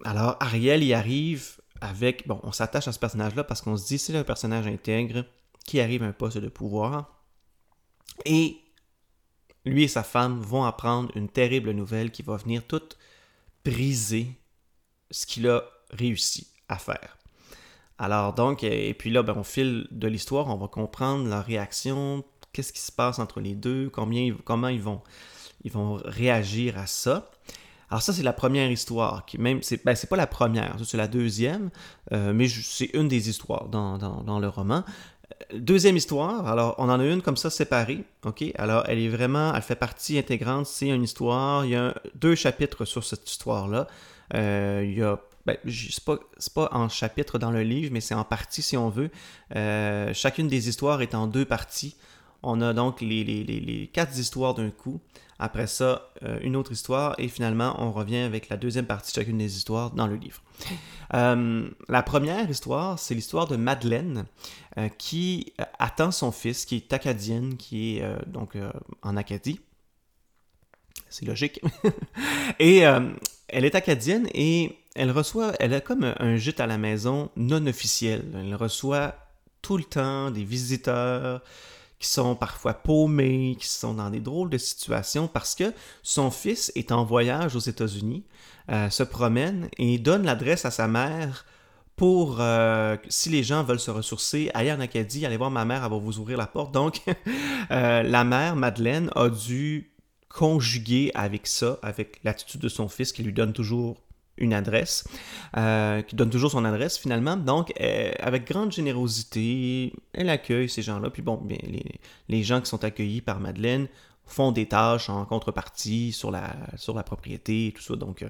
Alors, 0.05 0.37
Ariel 0.41 0.83
y 0.83 0.93
arrive 0.93 1.61
avec. 1.81 2.27
Bon, 2.27 2.41
on 2.43 2.53
s'attache 2.53 2.89
à 2.89 2.93
ce 2.93 2.99
personnage-là 2.99 3.45
parce 3.45 3.63
qu'on 3.63 3.77
se 3.77 3.87
dit 3.87 3.99
c'est 3.99 4.17
un 4.17 4.25
personnage 4.25 4.67
intègre 4.67 5.25
qui 5.65 5.81
arrive 5.81 6.03
à 6.03 6.07
un 6.07 6.13
poste 6.13 6.39
de 6.39 6.49
pouvoir. 6.49 7.23
Et 8.27 8.59
lui 9.65 9.85
et 9.85 9.89
sa 9.89 10.03
femme 10.03 10.41
vont 10.41 10.65
apprendre 10.65 11.11
une 11.17 11.29
terrible 11.29 11.71
nouvelle 11.71 12.11
qui 12.11 12.23
va 12.23 12.37
venir 12.37 12.67
toute 12.67 12.99
briser 13.65 14.37
ce 15.13 15.27
qu'il 15.27 15.49
a 15.49 15.63
réussi 15.91 16.49
à 16.69 16.79
faire. 16.79 17.17
Alors 17.99 18.35
donc, 18.35 18.65
et 18.65 18.95
puis 18.95 19.11
là, 19.11 19.23
ben, 19.23 19.37
au 19.39 19.45
fil 19.45 19.87
de 19.93 20.09
l'histoire, 20.09 20.49
on 20.49 20.57
va 20.57 20.67
comprendre 20.67 21.29
leur 21.29 21.45
réaction, 21.45 22.25
qu'est-ce 22.53 22.73
qui 22.73 22.81
se 22.81 22.91
passe 22.91 23.21
entre 23.21 23.41
les 23.41 23.55
deux, 23.55 23.91
combien, 23.91 24.35
comment 24.45 24.69
ils 24.69 24.83
vont, 24.83 25.03
ils 25.63 25.71
vont 25.71 26.01
réagir 26.05 26.79
à 26.79 26.87
ça. 26.87 27.31
Alors 27.91 28.01
ça, 28.01 28.15
c'est 28.15 28.23
la 28.23 28.33
première 28.33 28.71
histoire, 28.71 29.27
qui 29.27 29.37
même, 29.37 29.63
c'est, 29.63 29.85
ben, 29.85 29.95
pas 30.09 30.17
la 30.17 30.27
première, 30.27 30.77
c'est 30.83 30.97
la 30.97 31.09
deuxième, 31.09 31.69
euh, 32.13 32.33
mais 32.33 32.49
c'est 32.49 32.91
une 32.95 33.07
des 33.07 33.29
histoires 33.29 33.69
dans, 33.69 33.99
dans, 33.99 34.41
le 34.41 34.49
roman. 34.49 34.83
Deuxième 35.55 35.97
histoire, 35.97 36.47
alors 36.47 36.75
on 36.79 36.89
en 36.89 37.01
a 37.01 37.05
une 37.05 37.23
comme 37.23 37.37
ça 37.37 37.51
séparée, 37.51 38.05
ok? 38.25 38.45
Alors 38.57 38.85
elle 38.87 38.99
est 38.99 39.09
vraiment, 39.09 39.55
elle 39.55 39.63
fait 39.63 39.75
partie 39.75 40.19
intégrante, 40.19 40.67
c'est 40.67 40.89
une 40.89 41.03
histoire, 41.03 41.65
il 41.65 41.73
y 41.73 41.77
a 41.77 41.95
deux 42.15 42.35
chapitres 42.35 42.85
sur 42.85 43.05
cette 43.05 43.29
histoire-là. 43.31 43.87
Euh, 44.35 44.83
il 44.85 44.99
y 44.99 45.03
a, 45.03 45.19
ben, 45.47 45.57
c'est 45.67 46.55
pas, 46.55 46.69
en 46.73 46.89
chapitre 46.89 47.39
dans 47.39 47.51
le 47.51 47.63
livre, 47.63 47.91
mais 47.93 48.01
c'est 48.01 48.15
en 48.15 48.25
partie 48.25 48.63
si 48.63 48.77
on 48.77 48.89
veut. 48.89 49.11
Euh, 49.57 50.13
chacune 50.15 50.49
des 50.49 50.69
histoires 50.69 51.03
est 51.03 51.15
en 51.15 51.27
deux 51.27 51.45
parties. 51.45 51.97
On 52.43 52.61
a 52.61 52.73
donc 52.73 53.01
les, 53.01 53.23
les, 53.25 53.45
les, 53.45 53.87
quatre 53.87 54.17
histoires 54.19 54.55
d'un 54.55 54.71
coup. 54.71 55.01
Après 55.39 55.67
ça, 55.67 56.13
euh, 56.23 56.39
une 56.43 56.57
autre 56.57 56.73
histoire. 56.73 57.15
Et 57.19 57.29
finalement, 57.29 57.77
on 57.79 57.93
revient 57.93 58.19
avec 58.19 58.49
la 58.49 58.57
deuxième 58.57 58.87
partie 58.87 59.13
de 59.13 59.15
chacune 59.17 59.39
des 59.39 59.57
histoires 59.57 59.91
dans 59.91 60.07
le 60.07 60.17
livre. 60.17 60.43
Euh, 61.15 61.69
la 61.91 62.03
première 62.03 62.49
histoire, 62.49 62.99
c'est 62.99 63.15
l'histoire 63.15 63.47
de 63.47 63.57
Madeleine 63.57 64.25
euh, 64.79 64.89
qui 64.89 65.53
attend 65.79 66.11
son 66.11 66.33
fils, 66.33 66.65
qui 66.65 66.77
est 66.77 66.93
acadienne, 66.95 67.59
qui 67.59 67.99
est 67.99 68.27
donc 68.27 68.57
en 69.03 69.19
Acadie. 69.19 69.61
C'est 71.11 71.27
logique. 71.27 71.61
et 72.59 72.79
elle 72.79 73.67
est 73.67 73.75
acadienne 73.75 74.27
et 74.33 74.79
elle 74.95 75.11
reçoit, 75.11 75.53
elle 75.61 75.75
a 75.75 75.83
comme 75.83 76.15
un 76.19 76.37
gîte 76.37 76.61
à 76.61 76.67
la 76.67 76.79
maison 76.79 77.29
non 77.37 77.67
officiel. 77.67 78.25
Elle 78.35 78.55
reçoit 78.55 79.15
tout 79.61 79.77
le 79.77 79.85
temps 79.85 80.31
des 80.31 80.45
visiteurs, 80.45 81.43
qui 82.03 82.09
sont 82.09 82.35
parfois 82.35 82.75
paumés, 82.75 83.57
qui 83.59 83.69
sont 83.69 83.95
dans 83.95 84.11
des 84.11 84.19
drôles 84.19 84.51
de 84.51 84.59
situations 84.59 85.29
parce 85.29 85.55
que 85.55 85.73
son 86.03 86.33
fils 86.33 86.73
est 86.75 86.91
en 86.91 87.05
voyage 87.05 87.55
aux 87.55 87.61
États-Unis, 87.61 88.25
euh, 88.71 88.91
se 88.91 89.05
promène 89.05 89.69
et 89.79 89.99
donne 89.99 90.25
l'adresse 90.25 90.65
à 90.65 90.73
sa 90.73 90.89
mère 90.89 91.47
pour, 91.95 92.39
euh, 92.41 92.97
si 93.09 93.29
les 93.29 93.45
gens 93.45 93.63
veulent 93.63 93.79
se 93.79 93.93
ressourcer, 93.93 94.51
aller 94.53 94.73
en 94.73 94.81
Acadie, 94.81 95.25
aller 95.25 95.37
voir 95.37 95.53
ma 95.53 95.65
mère, 95.65 95.85
elle 95.85 95.91
va 95.91 95.99
vous 95.99 96.19
ouvrir 96.19 96.37
la 96.37 96.49
porte. 96.49 96.75
Donc, 96.75 97.03
euh, 97.71 98.03
la 98.03 98.25
mère, 98.25 98.57
Madeleine, 98.57 99.09
a 99.15 99.29
dû 99.29 99.93
conjuguer 100.29 101.13
avec 101.15 101.47
ça, 101.47 101.79
avec 101.83 102.19
l'attitude 102.25 102.61
de 102.61 102.69
son 102.69 102.89
fils 102.89 103.13
qui 103.13 103.23
lui 103.23 103.33
donne 103.33 103.53
toujours 103.53 103.97
une 104.39 104.55
adresse, 104.55 105.05
euh, 105.57 106.03
qui 106.03 106.17
donne 106.17 106.31
toujours 106.31 106.51
son 106.51 106.65
adresse 106.65 106.99
finalement. 106.99 107.37
Donc, 107.37 107.73
euh, 107.81 108.13
avec 108.19 108.47
grande 108.47 108.73
générosité, 108.73 109.93
elle 110.13 110.31
accueille 110.31 110.69
ces 110.69 110.83
gens-là. 110.83 111.11
Puis 111.11 111.23
bon, 111.23 111.37
bien, 111.37 111.59
les, 112.29 112.43
gens 112.43 112.61
qui 112.61 112.69
sont 112.69 112.83
accueillis 112.85 113.21
par 113.21 113.41
Madeleine 113.41 113.89
font 114.25 114.53
des 114.53 114.67
tâches 114.67 115.11
en 115.11 115.25
contrepartie 115.25 116.13
sur 116.13 116.31
la, 116.31 116.55
sur 116.77 116.95
la 116.95 117.03
propriété 117.03 117.69
et 117.69 117.73
tout 117.73 117.83
ça. 117.83 117.97
Donc, 117.97 118.23
euh, 118.23 118.29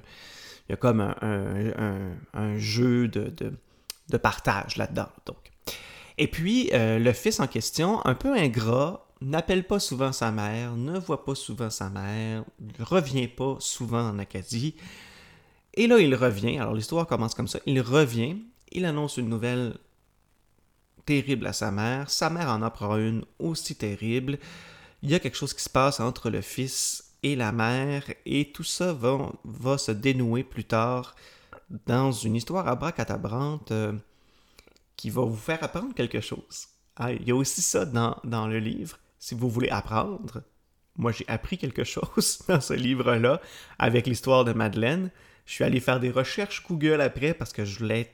il 0.67 0.71
y 0.71 0.73
a 0.73 0.77
comme 0.77 1.01
un, 1.01 2.57
jeu 2.57 3.07
de, 3.09 3.33
de, 4.09 4.17
partage 4.17 4.77
là-dedans. 4.77 5.09
Donc. 5.25 5.37
Et 6.17 6.27
puis, 6.27 6.69
le 6.71 7.11
fils 7.11 7.41
en 7.41 7.47
question, 7.47 8.05
un 8.05 8.15
peu 8.15 8.33
ingrat, 8.33 9.05
n'appelle 9.19 9.65
pas 9.65 9.79
souvent 9.79 10.13
sa 10.13 10.31
mère, 10.31 10.75
ne 10.75 10.97
voit 10.99 11.25
pas 11.25 11.35
souvent 11.35 11.69
sa 11.69 11.89
mère, 11.89 12.45
ne 12.61 12.85
revient 12.85 13.27
pas 13.27 13.57
souvent 13.59 14.09
en 14.09 14.19
Acadie. 14.19 14.75
Et 15.75 15.87
là, 15.87 15.99
il 15.99 16.13
revient. 16.15 16.57
Alors, 16.57 16.73
l'histoire 16.73 17.07
commence 17.07 17.33
comme 17.33 17.47
ça. 17.47 17.59
Il 17.65 17.81
revient. 17.81 18.37
Il 18.71 18.85
annonce 18.85 19.17
une 19.17 19.29
nouvelle 19.29 19.75
terrible 21.05 21.47
à 21.47 21.53
sa 21.53 21.71
mère. 21.71 22.09
Sa 22.09 22.29
mère 22.29 22.49
en 22.49 22.61
apprend 22.61 22.97
une 22.97 23.25
aussi 23.39 23.75
terrible. 23.75 24.37
Il 25.01 25.09
y 25.09 25.15
a 25.15 25.19
quelque 25.19 25.37
chose 25.37 25.53
qui 25.53 25.63
se 25.63 25.69
passe 25.69 25.99
entre 25.99 26.29
le 26.29 26.41
fils 26.41 27.13
et 27.23 27.35
la 27.35 27.51
mère. 27.51 28.03
Et 28.25 28.51
tout 28.51 28.63
ça 28.63 28.93
va, 28.93 29.77
se 29.77 29.91
dénouer 29.91 30.43
plus 30.43 30.65
tard 30.65 31.15
dans 31.85 32.11
une 32.11 32.35
histoire 32.35 32.67
abracadabrante 32.67 33.71
euh, 33.71 33.93
qui 34.95 35.09
va 35.09 35.23
vous 35.23 35.35
faire 35.35 35.63
apprendre 35.63 35.93
quelque 35.93 36.21
chose. 36.21 36.67
Ah, 36.95 37.11
il 37.11 37.27
y 37.27 37.31
a 37.31 37.35
aussi 37.35 37.61
ça 37.61 37.85
dans 37.85 38.47
le 38.47 38.59
livre. 38.59 38.99
Si 39.17 39.33
vous 39.33 39.49
voulez 39.49 39.69
apprendre, 39.69 40.43
moi 40.97 41.11
j'ai 41.11 41.25
appris 41.27 41.57
quelque 41.57 41.83
chose 41.95 42.43
dans 42.47 42.61
ce 42.61 42.73
livre-là 42.73 43.41
avec 43.79 44.05
l'histoire 44.05 44.45
de 44.45 44.53
Madeleine. 44.53 45.09
Je 45.45 45.53
suis 45.53 45.63
allé 45.63 45.79
faire 45.79 45.99
des 45.99 46.11
recherches 46.11 46.63
Google 46.67 47.01
après 47.01 47.33
parce 47.33 47.53
que 47.53 47.65
je 47.65 47.79
voulais. 47.79 48.11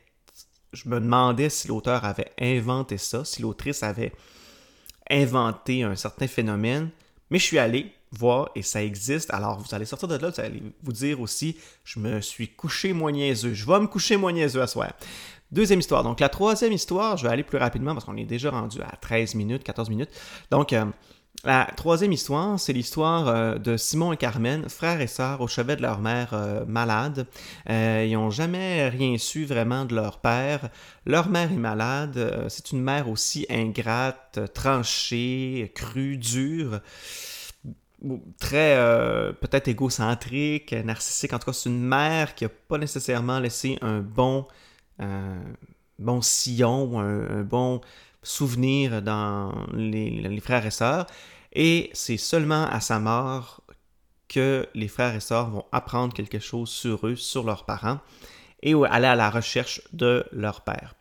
Je 0.74 0.88
me 0.88 1.00
demandais 1.00 1.50
si 1.50 1.68
l'auteur 1.68 2.06
avait 2.06 2.32
inventé 2.40 2.98
ça, 2.98 3.26
si 3.26 3.42
l'autrice 3.42 3.82
avait 3.82 4.12
inventé 5.10 5.84
un 5.84 5.96
certain 5.96 6.28
phénomène. 6.28 6.90
Mais 7.32 7.40
je 7.40 7.44
suis 7.44 7.60
allé 7.60 7.92
voir 8.12 8.50
et 8.56 8.62
ça 8.62 8.84
existe. 8.84 9.32
Alors, 9.34 9.60
vous 9.60 9.76
allez 9.76 9.86
sortir 9.86 10.08
de 10.08 10.16
là, 10.16 10.30
vous 10.30 10.40
allez 10.40 10.62
vous 10.84 10.94
dire 10.94 11.22
aussi, 11.22 11.58
je 11.84 12.00
me 12.00 12.22
suis 12.22 12.48
couché 12.50 12.94
moins 12.94 13.12
niaiseux. 13.12 13.54
Je 13.54 13.66
vais 13.66 13.80
me 13.80 13.88
coucher 13.88 14.18
moins 14.18 14.32
niaiseux 14.32 14.62
à 14.62 14.68
soir. 14.68 14.94
Deuxième 15.52 15.80
histoire. 15.80 16.04
Donc, 16.04 16.20
la 16.20 16.30
troisième 16.30 16.74
histoire, 16.74 17.18
je 17.18 17.26
vais 17.26 17.34
aller 17.34 17.44
plus 17.44 17.58
rapidement 17.58 17.94
parce 17.94 18.06
qu'on 18.06 18.18
est 18.18 18.26
déjà 18.26 18.52
rendu 18.52 18.82
à 18.82 18.96
13 19.02 19.36
minutes, 19.36 19.64
14 19.64 19.90
minutes. 19.90 20.12
Donc, 20.52 20.74
euh, 20.74 20.86
la 21.46 21.66
troisième 21.78 22.12
histoire, 22.12 22.60
c'est 22.60 22.74
l'histoire 22.74 23.30
euh, 23.30 23.58
de 23.58 23.78
Simon 23.78 24.12
et 24.12 24.18
Carmen, 24.18 24.68
frères 24.68 25.00
et 25.00 25.08
sœurs 25.08 25.40
au 25.40 25.48
chevet 25.48 25.78
de 25.78 25.82
leur 25.82 26.00
mère 26.00 26.34
euh, 26.34 26.66
malade. 26.66 27.28
Euh, 27.70 28.06
ils 28.06 28.14
n'ont 28.14 28.30
jamais 28.30 28.90
rien 28.90 29.18
su 29.18 29.46
vraiment 29.46 29.86
de 29.86 29.96
leur 29.96 30.20
père. 30.20 30.70
Leur 31.06 31.30
mère 31.30 31.50
est 31.50 31.56
malade. 31.56 32.46
c'est 32.50 32.72
une 32.72 32.82
mère 32.82 33.10
aussi 33.10 33.46
ingrate, 33.50 34.40
tranchée, 34.54 35.72
crue, 35.74 36.18
dure 36.18 36.82
très 38.40 38.78
peut-être 39.42 39.68
égocentrique, 39.68 40.72
narcissique. 40.72 41.34
En 41.34 41.40
tout 41.40 41.48
cas, 41.48 41.54
c'est 41.54 41.70
une 41.70 41.84
mère 41.84 42.34
qui 42.34 42.46
n'a 42.46 42.50
pas 42.50 42.78
nécessairement 42.78 43.40
laissé 43.40 43.78
un 43.82 44.00
bon, 44.00 44.48
bon 45.98 46.22
sillon 46.22 46.84
ou 46.86 47.00
un, 47.00 47.42
bon 47.44 47.82
souvenir 48.24 49.02
dans 49.02 49.54
les, 49.74 50.40
frères 50.42 50.66
et 50.66 50.72
sœurs. 50.72 51.08
Et 51.54 51.90
c'est 51.94 52.18
seulement 52.18 52.66
à 52.68 52.80
sa 52.80 53.00
mort 53.00 53.64
que 54.28 54.68
les 54.76 54.88
frères 54.88 55.16
et 55.16 55.20
sœurs 55.20 55.50
vont 55.50 55.66
apprendre 55.72 56.14
quelque 56.14 56.40
chose 56.40 56.70
sur 56.70 57.08
eux, 57.08 57.16
sur 57.16 57.44
leurs 57.44 57.66
parents, 57.66 58.00
et 58.62 58.74
aller 58.74 59.08
à 59.08 59.16
la 59.16 59.30
recherche 59.30 59.82
de 59.94 60.26
leur 60.32 60.62
père. 60.62 60.96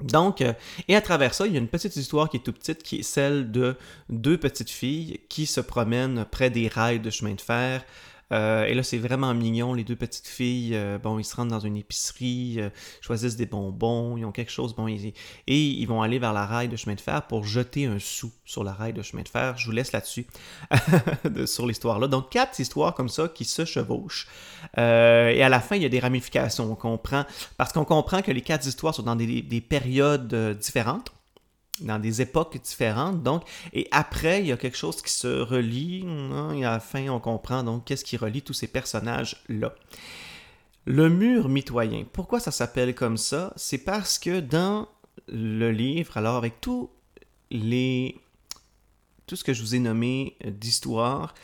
Donc, 0.00 0.42
euh, 0.42 0.52
et 0.88 0.96
à 0.96 1.00
travers 1.00 1.32
ça, 1.34 1.46
il 1.46 1.52
y 1.52 1.56
a 1.56 1.60
une 1.60 1.68
petite 1.68 1.96
histoire 1.96 2.28
qui 2.28 2.38
est 2.38 2.40
tout 2.40 2.52
petite, 2.52 2.82
qui 2.82 2.96
est 2.98 3.02
celle 3.02 3.52
de 3.52 3.76
deux 4.10 4.36
petites 4.36 4.70
filles 4.70 5.20
qui 5.28 5.46
se 5.46 5.60
promènent 5.60 6.26
près 6.30 6.50
des 6.50 6.68
rails 6.68 7.00
de 7.00 7.10
chemin 7.10 7.34
de 7.34 7.40
fer 7.40 7.84
Euh, 8.32 8.64
et 8.64 8.74
là, 8.74 8.82
c'est 8.82 8.98
vraiment 8.98 9.32
mignon. 9.34 9.74
Les 9.74 9.84
deux 9.84 9.96
petites 9.96 10.26
filles, 10.26 10.74
euh, 10.74 10.98
bon, 10.98 11.18
ils 11.18 11.24
se 11.24 11.36
rendent 11.36 11.48
dans 11.48 11.60
une 11.60 11.76
épicerie, 11.76 12.56
euh, 12.58 12.70
choisissent 13.00 13.36
des 13.36 13.46
bonbons, 13.46 14.16
ils 14.16 14.24
ont 14.24 14.32
quelque 14.32 14.50
chose, 14.50 14.74
bon, 14.74 14.88
et 14.88 15.14
ils 15.46 15.86
vont 15.86 16.02
aller 16.02 16.18
vers 16.18 16.32
la 16.32 16.46
rail 16.46 16.68
de 16.68 16.76
chemin 16.76 16.94
de 16.94 17.00
fer 17.00 17.26
pour 17.26 17.44
jeter 17.44 17.86
un 17.86 17.98
sou 17.98 18.30
sur 18.44 18.64
la 18.64 18.72
rail 18.72 18.92
de 18.92 19.02
chemin 19.02 19.22
de 19.22 19.28
fer. 19.28 19.56
Je 19.58 19.66
vous 19.66 19.72
laisse 19.72 19.92
là-dessus, 19.92 20.26
sur 21.46 21.66
l'histoire-là. 21.66 22.08
Donc, 22.08 22.30
quatre 22.30 22.58
histoires 22.60 22.94
comme 22.94 23.08
ça 23.08 23.28
qui 23.28 23.44
se 23.44 23.64
chevauchent. 23.64 24.28
et 24.76 25.42
à 25.42 25.48
la 25.48 25.60
fin, 25.60 25.76
il 25.76 25.82
y 25.82 25.86
a 25.86 25.90
des 25.90 26.00
ramifications. 26.00 26.70
On 26.70 26.76
comprend, 26.76 27.24
parce 27.56 27.72
qu'on 27.72 27.84
comprend 27.84 28.22
que 28.22 28.32
les 28.32 28.42
quatre 28.42 28.66
histoires 28.66 28.94
sont 28.94 29.02
dans 29.02 29.16
des 29.16 29.60
périodes 29.60 30.34
différentes 30.58 31.12
dans 31.80 31.98
des 31.98 32.22
époques 32.22 32.60
différentes. 32.62 33.22
Donc, 33.22 33.42
et 33.72 33.88
après, 33.90 34.40
il 34.40 34.46
y 34.46 34.52
a 34.52 34.56
quelque 34.56 34.76
chose 34.76 35.02
qui 35.02 35.12
se 35.12 35.40
relie. 35.40 36.04
Hein, 36.06 36.52
et 36.54 36.64
à 36.64 36.72
la 36.72 36.80
fin, 36.80 37.08
on 37.08 37.20
comprend 37.20 37.62
donc 37.62 37.84
qu'est-ce 37.84 38.04
qui 38.04 38.16
relie 38.16 38.42
tous 38.42 38.52
ces 38.52 38.68
personnages-là. 38.68 39.74
Le 40.86 41.08
mur 41.08 41.48
mitoyen. 41.48 42.04
Pourquoi 42.12 42.40
ça 42.40 42.50
s'appelle 42.50 42.94
comme 42.94 43.16
ça? 43.16 43.52
C'est 43.56 43.78
parce 43.78 44.18
que 44.18 44.40
dans 44.40 44.88
le 45.28 45.70
livre, 45.70 46.16
alors 46.16 46.36
avec 46.36 46.60
tous 46.60 46.90
les 47.50 48.18
tout 49.26 49.36
ce 49.36 49.44
que 49.44 49.54
je 49.54 49.62
vous 49.62 49.74
ai 49.74 49.78
nommé 49.78 50.36
d'histoire, 50.44 51.34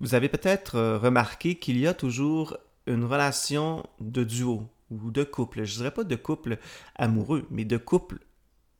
vous 0.00 0.14
avez 0.14 0.28
peut-être 0.28 0.74
euh, 0.74 0.98
remarqué 0.98 1.54
qu'il 1.54 1.78
y 1.78 1.86
a 1.86 1.94
toujours 1.94 2.56
une 2.86 3.04
relation 3.04 3.86
de 4.00 4.24
duo 4.24 4.64
ou 4.90 5.10
de 5.10 5.22
couple. 5.22 5.64
Je 5.64 5.74
ne 5.74 5.76
dirais 5.78 5.90
pas 5.92 6.04
de 6.04 6.16
couple 6.16 6.58
amoureux, 6.96 7.46
mais 7.50 7.64
de 7.64 7.76
couple 7.76 8.18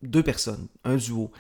deux 0.03 0.23
personnes, 0.23 0.69
un 0.85 0.97
duo, 0.97 1.31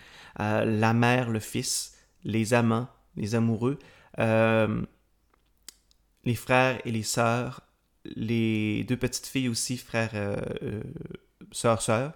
euh, 0.40 0.64
la 0.64 0.94
mère, 0.94 1.30
le 1.30 1.40
fils, 1.40 1.96
les 2.24 2.54
amants, 2.54 2.88
les 3.16 3.34
amoureux, 3.34 3.78
euh, 4.18 4.82
les 6.24 6.34
frères 6.34 6.80
et 6.84 6.90
les 6.90 7.02
sœurs, 7.02 7.62
les 8.04 8.84
deux 8.84 8.96
petites 8.96 9.26
filles 9.26 9.48
aussi, 9.48 9.76
frères, 9.76 10.10
euh, 10.14 10.82
sœurs, 11.52 11.82
sœurs. 11.82 12.12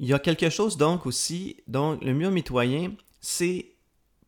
Il 0.00 0.06
y 0.06 0.12
a 0.12 0.20
quelque 0.20 0.48
chose 0.48 0.76
donc 0.76 1.06
aussi, 1.06 1.56
donc 1.66 2.04
le 2.04 2.12
mur 2.12 2.30
mitoyen, 2.30 2.92
c'est 3.20 3.72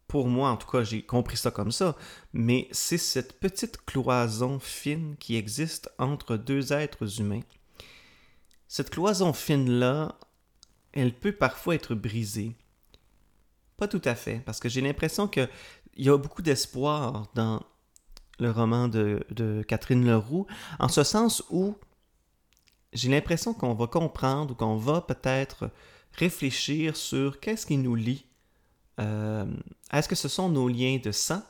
pour 0.09 0.26
moi, 0.26 0.50
en 0.50 0.57
tout 0.57 0.69
cas, 0.69 0.83
j'ai 0.83 1.02
compris 1.02 1.37
ça 1.37 1.52
comme 1.52 1.71
ça, 1.71 1.97
mais 2.33 2.66
c'est 2.73 2.99
cette 2.99 3.38
petite 3.38 3.85
cloison 3.85 4.59
fine 4.59 5.14
qui 5.21 5.37
existe 5.37 5.88
entre 5.99 6.37
deux 6.37 6.73
êtres 6.73 7.21
humains. 7.21 7.42
Cette 8.66 8.90
cloison 8.90 9.33
fine-là, 9.33 10.19
elle 10.92 11.14
peut 11.14 11.32
parfois 11.32 11.75
être 11.75 11.94
brisée. 11.94 12.56
Pas 13.76 13.88
tout 13.88 14.02
à 14.04 14.14
fait, 14.14 14.40
parce 14.44 14.61
que 14.61 14.68
j'ai 14.68 14.80
l'impression 14.80 15.28
qu'il 15.28 15.49
y 15.97 16.09
a 16.09 16.16
beaucoup 16.16 16.42
d'espoir 16.42 17.28
dans 17.35 17.62
le 18.38 18.50
roman 18.50 18.88
de, 18.88 19.64
Catherine 19.68 20.06
Leroux, 20.06 20.47
en 20.78 20.88
ce 20.88 21.04
sens 21.04 21.42
où 21.50 21.76
j'ai 22.92 23.09
l'impression 23.09 23.54
qu'on 23.54 23.75
va 23.75 23.87
comprendre 23.87 24.52
ou 24.52 24.54
qu'on 24.54 24.76
va 24.76 25.00
peut-être 25.00 25.70
réfléchir 26.12 26.97
sur 26.97 27.40
qu'est-ce 27.40 27.66
qui 27.66 27.76
nous 27.76 27.94
lie. 27.94 28.26
Euh, 28.99 29.47
est-ce 29.92 30.09
que 30.09 30.14
ce 30.14 30.28
sont 30.28 30.49
nos 30.49 30.68
liens 30.68 30.99
de 31.02 31.12
sang, 31.12 31.42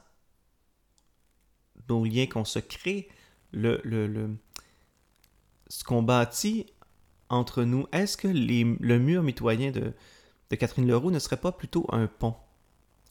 nos 1.88 2.04
liens 2.04 2.26
qu'on 2.26 2.44
se 2.44 2.58
crée, 2.58 3.08
le, 3.52 3.80
le, 3.84 4.06
le 4.06 4.36
ce 5.68 5.84
qu'on 5.84 6.02
bâtit 6.02 6.66
entre 7.30 7.62
nous, 7.62 7.86
est-ce 7.92 8.16
que 8.16 8.28
le 8.28 8.98
mur 8.98 9.22
mitoyen 9.22 9.70
de, 9.70 9.94
Catherine 10.56 10.86
Leroux 10.86 11.12
ne 11.12 11.20
serait 11.20 11.36
pas 11.36 11.52
plutôt 11.52 11.86
un 11.90 12.06
pont? 12.06 12.34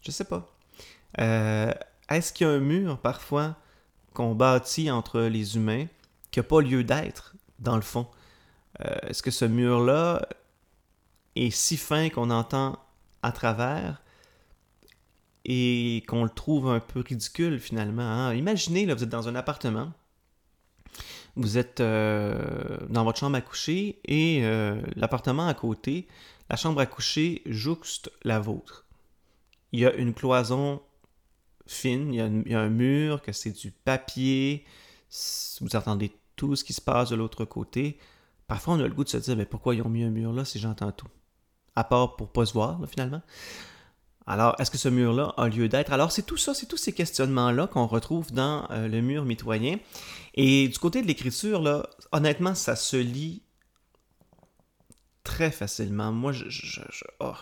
Je 0.02 0.12
sais 0.12 0.26
pas. 0.26 0.54
Euh, 1.20 1.72
est-ce 2.10 2.34
qu'il 2.34 2.46
y 2.46 2.50
a 2.50 2.54
un 2.54 2.60
mur, 2.60 3.00
parfois, 3.00 3.56
qu'on 4.14 4.36
bâtit 4.36 4.92
entre 4.92 5.22
les 5.22 5.56
humains, 5.56 5.86
qui 6.32 6.40
n'a 6.40 6.44
pas 6.44 6.62
lieu 6.62 6.84
d'être, 6.84 7.36
dans 7.60 7.78
le 7.78 7.82
fond? 7.82 8.08
Euh, 8.86 8.98
est-ce 9.08 9.24
que 9.24 9.32
ce 9.32 9.46
mur-là 9.46 10.28
est 11.36 11.50
si 11.50 11.78
fin 11.78 12.10
qu'on 12.10 12.30
entend 12.30 12.78
à 13.24 13.32
travers 13.32 14.02
et 15.46 16.04
qu'on 16.08 16.24
le 16.24 16.30
trouve 16.30 16.70
un 16.70 16.82
peu 16.82 17.00
ridicule, 17.00 17.60
finalement? 17.60 18.04
Hein? 18.04 18.34
Imaginez, 18.34 18.86
vous 18.94 19.04
êtes 19.04 19.10
dans 19.10 19.30
un 19.30 19.36
appartement, 19.36 19.94
vous 21.40 21.58
êtes 21.58 21.80
euh, 21.80 22.78
dans 22.90 23.06
votre 23.06 23.20
chambre 23.20 23.38
à 23.38 23.42
coucher 23.42 24.00
et 24.06 24.42
euh, 24.44 24.82
l'appartement 24.96 25.48
à 25.48 25.54
côté, 25.54 26.08
la 26.50 26.58
chambre 26.58 26.82
à 26.82 26.86
coucher 26.86 27.42
jouxte 27.46 28.12
la 28.24 28.40
vôtre. 28.40 28.86
Il 29.72 29.80
y 29.80 29.86
a 29.86 29.94
une 29.94 30.14
cloison 30.14 30.82
fine, 31.66 32.14
il 32.14 32.50
y 32.52 32.56
a, 32.56 32.60
un 32.60 32.70
mur, 32.70 33.22
que 33.22 33.32
c'est 33.32 33.52
du 33.52 33.72
papier, 33.72 34.66
vous 35.62 35.76
entendez 35.76 36.12
tout 36.36 36.56
ce 36.56 36.64
qui 36.64 36.74
se 36.74 36.82
passe 36.82 37.10
de 37.10 37.16
l'autre 37.16 37.46
côté. 37.46 37.98
Parfois, 38.48 38.74
on 38.74 38.80
a 38.80 38.88
le 38.88 38.94
goût 38.94 39.04
de 39.04 39.10
se 39.10 39.18
dire, 39.18 39.38
mais 39.38 39.46
pourquoi 39.46 39.76
ils 39.76 39.82
ont 39.82 39.90
mis 39.90 40.04
un 40.04 40.10
mur 40.10 40.34
là 40.34 40.44
si 40.44 40.60
j'entends 40.60 40.92
tout? 40.92 41.08
À 41.76 41.84
part 41.84 42.16
pour 42.16 42.30
pas 42.30 42.46
se 42.46 42.54
voir, 42.54 42.80
finalement. 42.90 43.22
Alors, 44.30 44.56
est-ce 44.60 44.70
que 44.70 44.78
ce 44.78 44.90
mur-là 44.90 45.34
a 45.38 45.50
lieu 45.50 45.68
d'être? 45.70 45.92
Alors, 45.92 46.12
c'est 46.12 46.22
tout 46.22 46.38
ça, 46.38 46.54
c'est 46.54 46.68
tous 46.68 46.78
ces 46.78 46.94
questionnements-là 46.94 47.66
qu'on 47.66 47.88
retrouve 47.88 48.32
dans 48.32 48.70
euh, 48.70 48.88
le 48.88 49.02
mur 49.02 49.26
mitoyen. 49.26 49.80
Et 50.36 50.68
du 50.68 50.78
côté 50.78 51.02
de 51.02 51.08
l'écriture, 51.08 51.64
là, 51.64 51.90
honnêtement, 52.12 52.54
ça 52.54 52.76
se 52.76 52.96
lit 52.96 53.42
très 55.24 55.50
facilement. 55.50 56.12
Moi, 56.12 56.32
je... 56.32 56.82
Oh. 57.20 57.34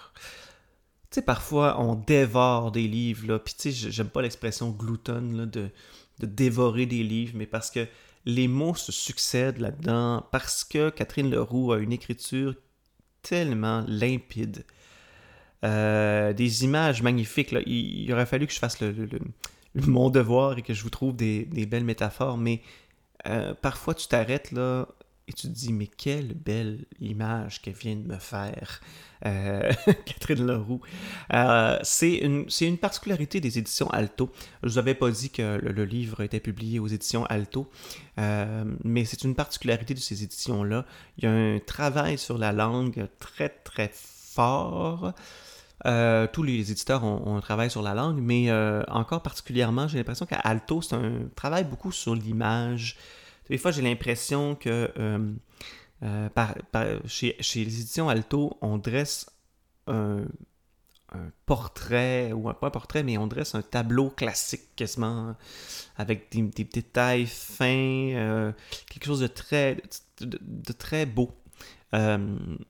Tu 1.10 1.16
sais, 1.16 1.22
parfois, 1.22 1.78
on 1.82 1.96
dévore 1.96 2.72
des 2.72 2.88
livres, 2.88 3.28
là. 3.28 3.38
Puis, 3.38 3.56
tu 3.60 3.74
sais, 3.74 3.92
j'aime 3.92 4.10
pas 4.10 4.22
l'expression 4.22 4.70
gloutonne, 4.70 5.36
là, 5.36 5.46
de, 5.46 5.70
de 6.20 6.26
dévorer 6.26 6.86
des 6.86 7.04
livres, 7.04 7.34
mais 7.36 7.48
parce 7.48 7.70
que 7.70 7.86
les 8.24 8.48
mots 8.48 8.76
se 8.76 8.94
succèdent 8.94 9.60
là-dedans, 9.60 10.26
parce 10.32 10.64
que 10.64 10.90
Catherine 10.90 11.30
Leroux 11.30 11.74
a 11.74 11.80
une 11.80 11.92
écriture 11.92 12.56
tellement 13.24 13.84
limpide 13.90 14.64
euh, 15.64 16.34
des 16.34 16.64
images 16.64 17.02
magnifiques. 17.02 17.56
Il, 17.66 18.12
aurait 18.14 18.28
fallu 18.28 18.46
que 18.46 18.54
je 18.54 18.60
fasse 18.60 18.80
le, 18.80 18.94
mon 19.76 20.10
devoir 20.10 20.58
et 20.58 20.62
que 20.62 20.74
je 20.74 20.84
vous 20.84 20.90
trouve 20.90 21.16
des, 21.16 21.46
belles 21.46 21.84
métaphores, 21.84 22.38
mais 22.38 22.62
euh, 23.28 23.54
parfois 23.56 23.96
tu 23.96 24.08
t'arrêtes 24.08 24.52
là 24.52 24.88
et 25.28 25.34
tu 25.34 25.48
te 25.48 25.54
dis 25.54 25.74
mais 25.74 25.88
quelle 25.88 26.34
belle 26.34 26.86
image 27.02 27.62
qu'elle 27.62 27.74
vient 27.74 27.96
de 27.96 28.08
me 28.08 28.20
faire, 28.20 28.80
euh, 29.26 29.74
Catherine 30.06 30.46
Leroux. 30.46 30.80
c'est 31.82 32.18
une, 32.18 32.46
une, 32.62 32.78
particularité 32.78 33.42
des 33.42 33.58
éditions 33.58 33.90
Alto. 33.90 34.32
Je 34.62 34.70
vous 34.70 34.78
avais 34.78 34.94
pas 34.94 35.10
dit 35.10 35.32
que 35.32 35.60
le, 35.62 35.86
livre 35.86 36.22
était 36.22 36.40
publié 36.40 36.80
aux 36.80 36.88
éditions 36.88 37.26
Alto, 37.26 37.70
mais 38.16 39.06
c'est 39.06 39.24
une 39.24 39.34
particularité 39.34 39.96
de 39.96 40.00
ces 40.00 40.24
éditions-là. 40.24 40.86
Il 41.18 41.24
y 41.24 41.28
a 41.28 41.32
un 41.32 41.60
travail 41.60 42.20
sur 42.20 42.38
la 42.38 42.54
langue 42.54 43.08
très 43.20 43.50
très 43.50 43.92
fort. 43.92 45.14
Euh, 45.88 46.28
tous 46.32 46.44
les 46.44 46.72
éditeurs 46.72 47.04
ont, 47.04 47.38
un 47.38 47.40
travail 47.40 47.72
sur 47.72 47.82
la 47.82 47.94
langue, 47.94 48.20
mais 48.20 48.50
euh, 48.50 48.84
encore 48.90 49.22
particulièrement, 49.22 49.88
j'ai 49.88 49.98
l'impression 49.98 50.26
qu'à 50.26 50.40
Alto, 50.40 50.82
c'est 50.82 50.96
un 50.96 51.30
travail 51.36 51.64
beaucoup 51.64 51.94
sur 51.94 52.14
l'image. 52.14 52.98
Des 53.50 53.58
fois, 53.58 53.72
j'ai 53.72 53.82
l'impression 53.82 54.56
que 54.56 54.92
euh, 55.00 55.34
chez, 57.06 57.36
les 57.40 57.62
éditions 57.62 58.10
Alto, 58.10 58.58
on 58.62 58.78
dresse 58.78 59.30
un, 59.88 60.26
portrait, 61.46 62.34
ou 62.34 62.52
pas 62.54 62.68
un 62.68 62.70
portrait, 62.70 63.04
mais 63.04 63.18
on 63.18 63.28
dresse 63.28 63.56
un 63.56 63.62
tableau 63.62 64.10
classique 64.10 64.76
quasiment, 64.76 65.36
avec 65.96 66.30
des, 66.32 66.42
détails 66.66 67.28
fins, 67.28 68.54
quelque 68.90 69.06
chose 69.06 69.22
de 69.22 69.28
très, 69.28 69.78
de 70.20 70.74
très 70.74 71.06
beau. 71.06 71.32
Euh, 71.94 72.18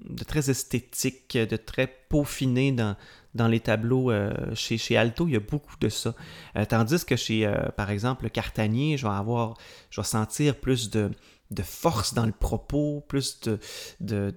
de 0.01 0.23
très 0.23 0.51
esthétique, 0.51 1.35
de 1.35 1.57
très 1.57 1.87
peaufiné 1.87 2.71
dans, 2.71 2.95
dans 3.33 3.47
les 3.47 3.59
tableaux. 3.59 4.11
Euh, 4.11 4.31
chez, 4.53 4.95
Alto, 4.95 5.27
il 5.27 5.33
y 5.33 5.35
a 5.35 5.39
beaucoup 5.39 5.75
de 5.79 5.89
ça. 5.89 6.13
Euh, 6.55 6.65
tandis 6.65 7.03
que 7.03 7.15
chez, 7.15 7.51
par 7.75 7.89
exemple, 7.89 8.29
Cartanier, 8.29 8.95
je 8.95 9.07
vais 9.07 9.13
avoir, 9.13 9.57
je 9.89 10.01
vais 10.01 10.05
sentir 10.05 10.55
plus 10.55 10.91
de, 10.91 11.09
force 11.63 12.13
dans 12.13 12.27
le 12.27 12.31
propos, 12.31 13.03
plus 13.07 13.39
de... 13.99 14.35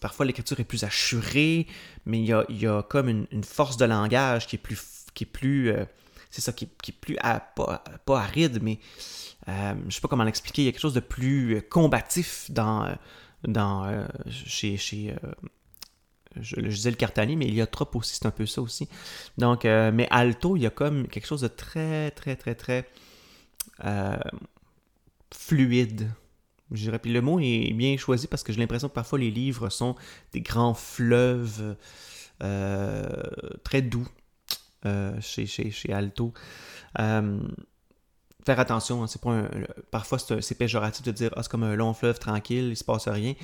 Parfois, 0.00 0.24
l'écriture 0.24 0.60
est 0.60 0.64
plus 0.64 0.84
assurée, 0.84 1.66
mais 2.06 2.20
il 2.20 2.26
y 2.26 2.66
a, 2.66 2.82
comme 2.84 3.08
une, 3.08 3.44
force 3.44 3.76
de 3.76 3.86
langage 3.86 4.46
qui 4.46 4.54
est 4.54 4.60
plus... 4.60 4.80
Qui 5.14 5.24
est 5.24 5.26
plus 5.26 5.74
c'est 6.30 6.40
ça, 6.40 6.52
qui, 6.52 6.64
est 6.66 6.92
plus... 6.92 7.16
pas, 7.16 7.82
pas, 8.04 8.20
aride, 8.20 8.60
mais... 8.62 8.78
je 9.48 9.94
sais 9.94 10.00
pas 10.00 10.08
comment 10.08 10.24
l'expliquer. 10.24 10.62
Il 10.62 10.64
y 10.66 10.68
a 10.68 10.72
quelque 10.72 10.80
chose 10.80 10.94
de 10.94 11.00
plus 11.00 11.60
combatif 11.68 12.52
dans 12.52 12.86
dans, 13.46 13.84
euh, 13.84 14.06
chez, 14.28 14.76
chez 14.76 15.12
euh, 15.12 15.32
je, 16.40 16.60
disais 16.60 16.90
le 16.90 16.96
Cartani, 16.96 17.36
mais 17.36 17.46
il 17.46 17.54
y 17.54 17.60
a 17.60 17.66
trop 17.66 17.88
aussi, 17.94 18.14
c'est 18.14 18.26
un 18.26 18.30
peu 18.30 18.46
ça 18.46 18.60
aussi. 18.62 18.88
Donc, 19.38 19.64
euh, 19.64 19.90
mais 19.92 20.08
Alto, 20.10 20.56
il 20.56 20.62
y 20.62 20.66
a 20.66 20.70
comme 20.70 21.06
quelque 21.08 21.26
chose 21.26 21.42
de 21.42 21.48
très, 21.48 22.10
très, 22.10 22.36
très, 22.36 22.54
très 22.54 22.88
fluide. 25.32 26.10
Je 26.70 26.84
dirais. 26.84 26.98
Puis 26.98 27.12
le 27.12 27.20
mot 27.20 27.38
est 27.40 27.72
bien 27.72 27.96
choisi 27.96 28.26
parce 28.26 28.42
que 28.42 28.52
j'ai 28.52 28.58
l'impression 28.58 28.88
que 28.88 28.94
parfois 28.94 29.18
les 29.18 29.30
livres 29.30 29.68
sont 29.68 29.94
des 30.32 30.40
grands 30.40 30.74
fleuves 30.74 31.76
très 32.38 33.82
doux 33.82 34.08
chez, 35.20 35.46
chez, 35.46 35.70
chez, 35.70 35.92
Alto. 35.92 36.32
Faire 38.44 38.60
attention. 38.60 39.02
Hein, 39.02 39.06
c'est 39.06 39.20
pas 39.20 39.42
parfois, 39.90 40.18
c'est 40.18 40.54
péjoratif 40.54 41.04
de 41.04 41.12
dire 41.12 41.30
ah, 41.36 41.42
c'est 41.42 41.50
comme 41.50 41.64
un 41.64 41.74
long 41.74 41.94
fleuve 41.94 42.18
tranquille, 42.18 42.68
il 42.70 42.76
se 42.76 42.84
passe 42.84 43.08
rien. 43.08 43.34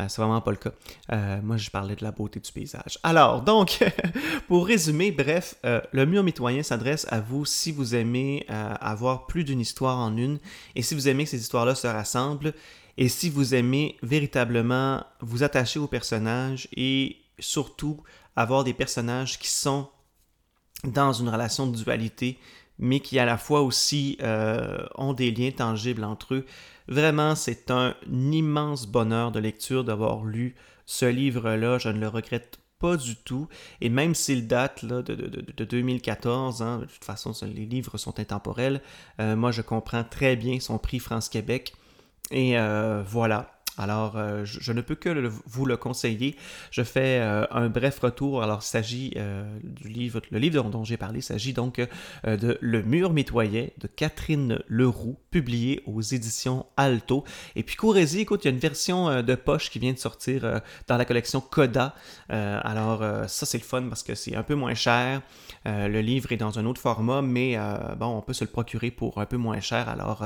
Euh, 0.00 0.06
c'est 0.08 0.20
vraiment 0.20 0.40
pas 0.40 0.50
le 0.50 0.56
cas. 0.56 0.72
Euh, 1.12 1.40
moi, 1.42 1.56
je 1.56 1.70
parlais 1.70 1.96
de 1.96 2.04
la 2.04 2.10
beauté 2.10 2.40
du 2.40 2.50
paysage. 2.50 2.98
Alors, 3.02 3.42
donc, 3.42 3.84
pour 4.48 4.66
résumer, 4.66 5.12
bref, 5.12 5.54
euh, 5.64 5.80
le 5.92 6.06
mur 6.06 6.22
mitoyen 6.22 6.62
s'adresse 6.62 7.06
à 7.10 7.20
vous 7.20 7.44
si 7.44 7.72
vous 7.72 7.94
aimez 7.94 8.46
avoir 8.48 9.26
plus 9.26 9.44
d'une 9.44 9.60
histoire 9.60 9.98
en 9.98 10.16
une 10.16 10.38
et 10.74 10.82
si 10.82 10.94
vous 10.94 11.08
aimez 11.08 11.24
que 11.24 11.30
ces 11.30 11.40
histoires-là 11.40 11.74
se 11.74 11.86
rassemblent 11.86 12.54
et 12.96 13.08
si 13.08 13.30
vous 13.30 13.54
aimez 13.54 13.96
véritablement 14.02 15.04
vous 15.20 15.42
attacher 15.42 15.78
aux 15.78 15.86
personnages 15.86 16.68
et 16.76 17.16
surtout 17.38 18.02
avoir 18.36 18.64
des 18.64 18.74
personnages 18.74 19.38
qui 19.38 19.48
sont 19.48 19.88
dans 20.84 21.12
une 21.12 21.28
relation 21.28 21.66
de 21.66 21.76
dualité 21.76 22.38
mais 22.78 23.00
qui 23.00 23.18
à 23.18 23.24
la 23.24 23.38
fois 23.38 23.62
aussi 23.62 24.16
euh, 24.22 24.78
ont 24.94 25.12
des 25.12 25.30
liens 25.30 25.50
tangibles 25.50 26.04
entre 26.04 26.34
eux. 26.34 26.46
Vraiment, 26.88 27.34
c'est 27.34 27.70
un 27.70 27.94
immense 28.10 28.86
bonheur 28.86 29.30
de 29.32 29.40
lecture 29.40 29.84
d'avoir 29.84 30.24
lu 30.24 30.54
ce 30.86 31.06
livre-là. 31.06 31.78
Je 31.78 31.90
ne 31.90 32.00
le 32.00 32.08
regrette 32.08 32.58
pas 32.78 32.96
du 32.96 33.16
tout. 33.16 33.48
Et 33.80 33.88
même 33.88 34.14
s'il 34.14 34.46
date 34.46 34.82
là, 34.82 35.02
de, 35.02 35.14
de, 35.14 35.64
2014, 35.64 36.62
hein, 36.62 36.78
de 36.78 36.84
toute 36.84 37.04
façon, 37.04 37.32
les 37.42 37.66
livres 37.66 37.98
sont 37.98 38.18
intemporels, 38.20 38.80
euh, 39.20 39.36
moi 39.36 39.50
je 39.50 39.62
comprends 39.62 40.04
très 40.04 40.36
bien 40.36 40.60
son 40.60 40.78
prix 40.78 40.98
France-Québec. 40.98 41.74
Et 42.30 42.58
euh, 42.58 43.02
voilà. 43.06 43.57
Alors, 43.78 44.16
euh, 44.16 44.44
je, 44.44 44.72
ne 44.72 44.80
peux 44.80 44.96
que 44.96 45.30
vous 45.46 45.64
le 45.64 45.76
conseiller. 45.76 46.36
Je 46.70 46.82
fais 46.82 47.20
euh, 47.20 47.46
un 47.50 47.68
bref 47.68 48.00
retour. 48.00 48.42
Alors, 48.42 48.58
il 48.62 48.66
s'agit 48.66 49.12
euh, 49.16 49.44
du 49.62 49.88
livre, 49.88 50.20
le 50.30 50.38
livre 50.38 50.64
dont, 50.64 50.84
j'ai 50.84 50.96
parlé, 50.96 51.20
s'agit 51.20 51.52
donc 51.52 51.80
de 52.24 52.58
Le 52.60 52.82
mur 52.82 53.12
mitoyen 53.12 53.68
de 53.78 53.86
Catherine 53.86 54.60
Leroux, 54.66 55.16
publié 55.30 55.82
aux 55.86 56.00
éditions 56.00 56.66
Alto. 56.76 57.24
Et 57.54 57.62
puis, 57.62 57.76
courez-y, 57.76 58.20
écoute, 58.20 58.44
il 58.44 58.48
y 58.48 58.50
a 58.50 58.54
une 58.54 58.58
version 58.58 59.22
de 59.22 59.34
poche 59.34 59.70
qui 59.70 59.78
vient 59.78 59.92
de 59.92 59.98
sortir 59.98 60.60
dans 60.86 60.96
la 60.96 61.04
collection 61.04 61.40
Coda. 61.40 61.94
alors, 62.28 63.00
ça, 63.28 63.46
c'est 63.46 63.58
le 63.58 63.64
fun 63.64 63.82
parce 63.88 64.02
que 64.02 64.14
c'est 64.14 64.34
un 64.34 64.42
peu 64.42 64.54
moins 64.54 64.74
cher. 64.74 65.22
le 65.64 66.00
livre 66.00 66.32
est 66.32 66.36
dans 66.36 66.58
un 66.58 66.66
autre 66.66 66.80
format, 66.80 67.22
mais 67.22 67.56
bon, 67.98 68.06
on 68.06 68.22
peut 68.22 68.32
se 68.32 68.44
le 68.44 68.50
procurer 68.50 68.90
pour 68.90 69.18
un 69.18 69.26
peu 69.26 69.36
moins 69.36 69.60
cher. 69.60 69.88
Alors, 69.88 70.24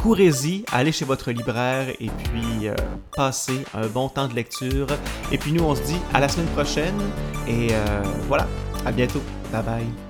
courez-y, 0.00 0.64
allez 0.72 0.92
chez 0.92 1.04
votre 1.04 1.30
libraire 1.30 1.90
et 2.00 2.08
puis 2.08 2.68
passez 3.14 3.64
un 3.74 3.86
bon 3.86 4.08
temps 4.08 4.28
de 4.28 4.34
lecture. 4.34 4.86
Et 5.32 5.38
puis 5.38 5.52
nous, 5.52 5.64
on 5.64 5.74
se 5.74 5.82
dit 5.82 5.98
à 6.14 6.20
la 6.20 6.28
semaine 6.28 6.48
prochaine. 6.48 7.00
Et 7.46 7.68
euh, 7.72 8.02
voilà, 8.26 8.46
à 8.84 8.92
bientôt. 8.92 9.22
Bye 9.52 9.62
bye. 9.62 10.07